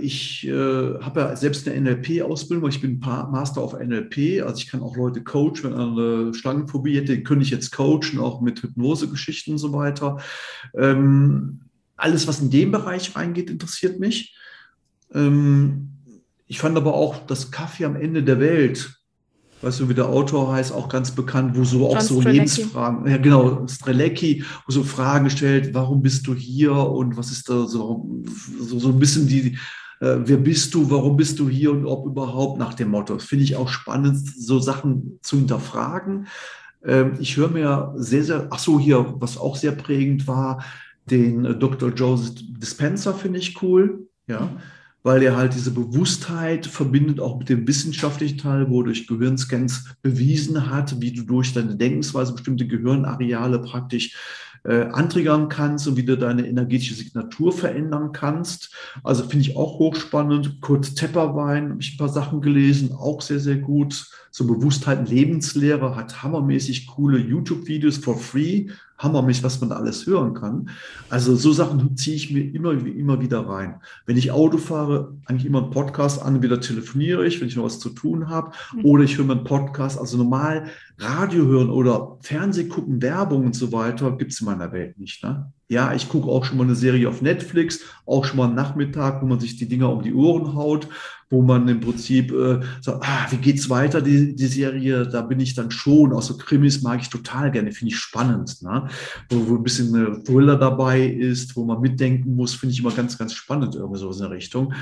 [0.02, 4.82] ich äh, habe ja selbst eine NLP-Ausbildung, ich bin Master auf NLP, also ich kann
[4.82, 9.58] auch Leute coachen, wenn eine Schlangenphobie hätte, könnte ich jetzt coachen, auch mit Hypnosegeschichten und
[9.58, 10.18] so weiter.
[10.74, 11.62] Ähm,
[11.97, 14.36] alles, was in den Bereich reingeht, interessiert mich.
[15.14, 15.89] Ähm,
[16.47, 19.01] ich fand aber auch das Kaffee am Ende der Welt
[19.62, 22.38] weißt du, wie der Autor heißt, auch ganz bekannt, wo so John auch so Strelecki.
[22.38, 27.49] Lebensfragen, ja genau, Strelecki, wo so Fragen stellt, warum bist du hier und was ist
[27.49, 28.24] da so,
[28.59, 29.57] so, so ein bisschen die,
[29.99, 33.14] äh, wer bist du, warum bist du hier und ob überhaupt nach dem Motto.
[33.14, 36.28] Das finde ich auch spannend, so Sachen zu hinterfragen.
[36.84, 40.64] Ähm, ich höre mir sehr, sehr, ach so, hier, was auch sehr prägend war,
[41.05, 41.89] den äh, Dr.
[41.93, 44.49] Joseph Dispenser finde ich cool, ja,
[45.04, 50.70] weil er halt diese Bewusstheit verbindet auch mit dem wissenschaftlichen Teil, wo durch Gehirnscans bewiesen
[50.70, 54.16] hat, wie du durch deine Denkensweise bestimmte Gehirnareale praktisch
[54.64, 58.76] äh, antriggern kannst und wie du deine energetische Signatur verändern kannst.
[59.04, 60.62] Also finde ich auch hochspannend.
[60.62, 64.08] Kurt Tepperwein, habe ich ein paar Sachen gelesen, auch sehr, sehr gut.
[64.30, 68.68] So Bewusstheit, Lebenslehre, hat hammermäßig coole YouTube-Videos for free
[69.02, 70.70] hammermäßig, was man alles hören kann.
[71.10, 73.82] Also so Sachen ziehe ich mir immer, immer wieder rein.
[74.06, 77.66] Wenn ich Auto fahre, eigentlich immer einen Podcast an, wieder telefoniere ich, wenn ich noch
[77.66, 78.86] was zu tun habe, mhm.
[78.86, 79.99] oder ich höre mir einen Podcast.
[79.99, 84.72] Also normal Radio hören oder Fernseh gucken, Werbung und so weiter, gibt es in meiner
[84.72, 85.24] Welt nicht.
[85.24, 85.52] Ne?
[85.68, 89.22] Ja, ich gucke auch schon mal eine Serie auf Netflix, auch schon mal einen Nachmittag,
[89.22, 90.88] wo man sich die Dinger um die Ohren haut
[91.32, 95.40] wo man im Prinzip äh, sagt, ah, wie geht's weiter, die, die Serie, da bin
[95.40, 98.88] ich dann schon, auch so Krimis mag ich total gerne, finde ich spannend, ne?
[99.30, 103.18] wo, wo ein bisschen Thriller dabei ist, wo man mitdenken muss, finde ich immer ganz,
[103.18, 104.74] ganz spannend, irgendwie so in der Richtung.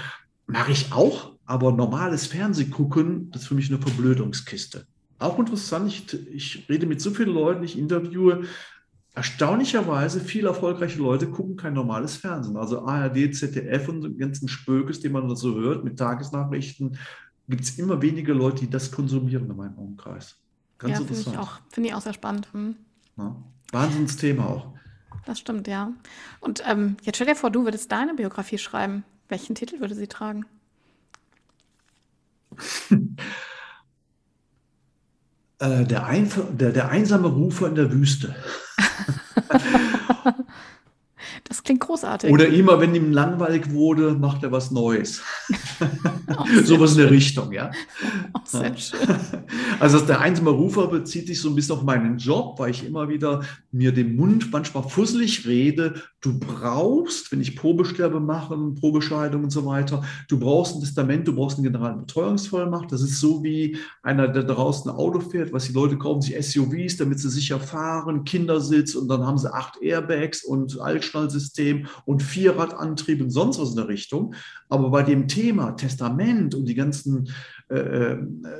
[0.47, 4.85] Mache ich auch, aber normales Fernsehgucken, das ist für mich eine Verblödungskiste.
[5.19, 8.45] Auch interessant, ich, ich rede mit so vielen Leuten, ich interviewe,
[9.15, 12.57] erstaunlicherweise viele erfolgreiche Leute gucken kein normales Fernsehen.
[12.57, 16.97] Also ARD, ZDF und den ganzen Spökes, den man so hört mit Tagesnachrichten,
[17.47, 20.37] gibt es immer weniger Leute, die das konsumieren in meinem Umkreis.
[20.77, 22.47] Ganz ja, finde ich, auch, find ich auch sehr spannend.
[22.53, 22.75] Hm.
[23.17, 23.35] Ja,
[23.71, 24.73] Wahnsinnsthema auch.
[25.25, 25.91] Das stimmt, ja.
[26.39, 29.03] Und ähm, jetzt stell dir vor, du würdest deine Biografie schreiben.
[29.27, 30.45] Welchen Titel würde sie tragen?
[35.59, 36.07] äh, der,
[36.51, 38.35] der, der einsame Rufer in der Wüste.
[41.49, 42.31] Das klingt großartig.
[42.31, 45.21] Oder immer, wenn ihm langweilig wurde, macht er was Neues.
[46.63, 47.71] Sowas in der Richtung, ja.
[48.33, 48.99] Auch sehr schön.
[49.79, 53.09] Also der einsame Rufer bezieht sich so ein bisschen auf meinen Job, weil ich immer
[53.09, 53.41] wieder
[53.71, 56.01] mir den Mund manchmal fusselig rede.
[56.21, 61.33] Du brauchst, wenn ich Probesterbe mache, Probescheidung und so weiter, du brauchst ein Testament, du
[61.33, 62.91] brauchst eine Generalbetreuungsvollmacht.
[62.91, 66.35] Das ist so wie einer, der draußen ein Auto fährt, was die Leute kaufen sich
[66.39, 70.79] SUVs, damit sie sicher fahren, Kindersitz und dann haben sie acht Airbags und
[71.39, 74.35] Altschnallsystem und Vierradantrieb und sonst was in der Richtung.
[74.67, 77.29] Aber bei dem Thema Testament und die ganzen
[77.69, 78.17] äh, äh,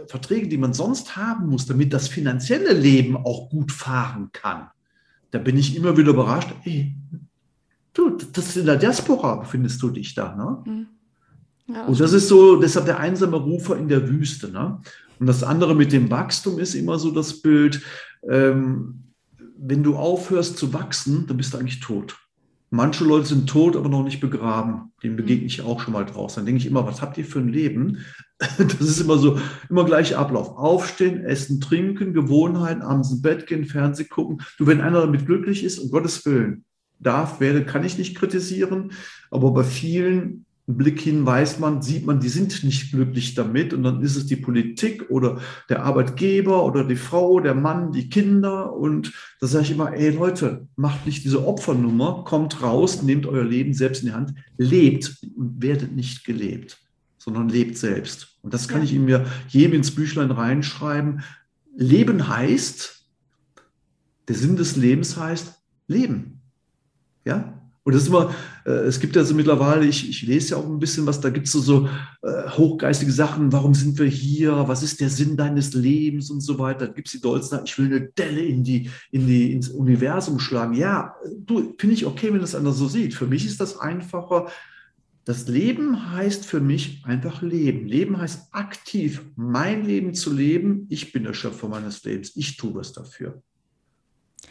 [0.08, 4.70] Verträge, die man sonst haben muss, damit das finanzielle Leben auch gut fahren kann,
[5.32, 6.50] da bin ich immer wieder überrascht.
[6.64, 6.96] Ey,
[7.94, 10.36] du, das ist in der Diaspora befindest du dich da.
[10.36, 10.72] Ne?
[10.72, 10.88] Mhm.
[11.74, 14.50] Ja, und das ist so, deshalb der einsame Rufer in der Wüste.
[14.50, 14.82] Ne?
[15.20, 17.82] Und das andere mit dem Wachstum ist immer so das Bild,
[18.28, 19.04] ähm,
[19.62, 22.18] wenn du aufhörst zu wachsen, dann bist du eigentlich tot.
[22.72, 24.92] Manche Leute sind tot, aber noch nicht begraben.
[25.04, 26.42] Dem begegne ich auch schon mal draußen.
[26.42, 28.00] Dann denke ich immer, was habt ihr für ein Leben?
[28.58, 29.38] Das ist immer so,
[29.70, 30.58] immer gleich Ablauf.
[30.58, 34.42] Aufstehen, essen, trinken, Gewohnheiten, abends ins Bett gehen, Fernsehen gucken.
[34.58, 36.64] Du, wenn einer damit glücklich ist, um Gottes Willen,
[37.00, 38.94] darf, werde, kann ich nicht kritisieren.
[39.30, 40.46] Aber bei vielen
[40.78, 43.74] Blick hin weiß man, sieht man, die sind nicht glücklich damit.
[43.74, 45.40] Und dann ist es die Politik oder
[45.70, 48.74] der Arbeitgeber oder die Frau, der Mann, die Kinder.
[48.74, 53.44] Und da sage ich immer, ey Leute, macht nicht diese Opfernummer, kommt raus, nehmt euer
[53.44, 56.78] Leben selbst in die Hand, lebt und werdet nicht gelebt,
[57.18, 58.38] sondern lebt selbst.
[58.42, 58.86] Und das kann ja.
[58.86, 61.24] ich ihm mir jedem ins Büchlein reinschreiben.
[61.76, 63.06] Leben heißt,
[64.28, 65.56] der Sinn des Lebens heißt
[65.88, 66.42] Leben.
[67.26, 68.34] Ja, und das ist immer,
[68.66, 71.30] äh, es gibt ja so mittlerweile, ich, ich lese ja auch ein bisschen was, da
[71.30, 71.90] gibt es so, so
[72.22, 76.60] äh, hochgeistige Sachen, warum sind wir hier, was ist der Sinn deines Lebens und so
[76.60, 76.88] weiter.
[76.88, 80.40] Da gibt es die Dolzner, ich will eine Delle in die, in die, ins Universum
[80.40, 80.74] schlagen.
[80.74, 83.14] Ja, du, finde ich okay, wenn das einer so sieht.
[83.14, 84.48] Für mich ist das einfacher.
[85.24, 87.88] Das Leben heißt für mich einfach Leben.
[87.88, 90.86] Leben heißt aktiv mein Leben zu leben.
[90.90, 92.36] Ich bin der Schöpfer meines Lebens.
[92.36, 93.42] Ich tue was dafür.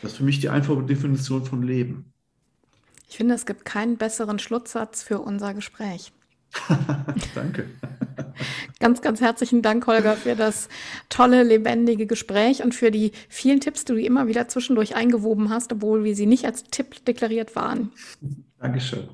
[0.02, 2.12] Das ist für mich die einfache Definition von Leben.
[3.08, 6.12] Ich finde, es gibt keinen besseren Schlusssatz für unser Gespräch.
[7.34, 7.68] Danke.
[8.80, 10.68] Ganz, ganz herzlichen Dank, Holger, für das
[11.08, 15.72] tolle, lebendige Gespräch und für die vielen Tipps, die du immer wieder zwischendurch eingewoben hast,
[15.72, 17.92] obwohl wir sie nicht als Tipp deklariert waren.
[18.58, 19.08] Dankeschön.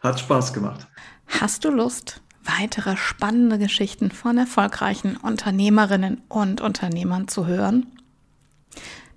[0.00, 0.86] Hat Spaß gemacht.
[1.26, 7.86] Hast du Lust, weitere spannende Geschichten von erfolgreichen Unternehmerinnen und Unternehmern zu hören?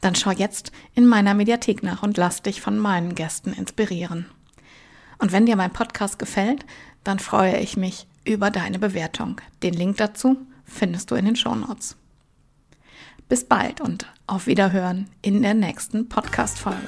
[0.06, 4.28] Dann schau jetzt in meiner Mediathek nach und lass dich von meinen Gästen inspirieren.
[5.18, 6.64] Und wenn dir mein Podcast gefällt,
[7.04, 9.42] dann freue ich mich über deine Bewertung.
[9.64, 11.98] Den Link dazu findest du in den Show Notes.
[13.30, 16.88] Bis bald und auf Wiederhören in der nächsten Podcast-Folge.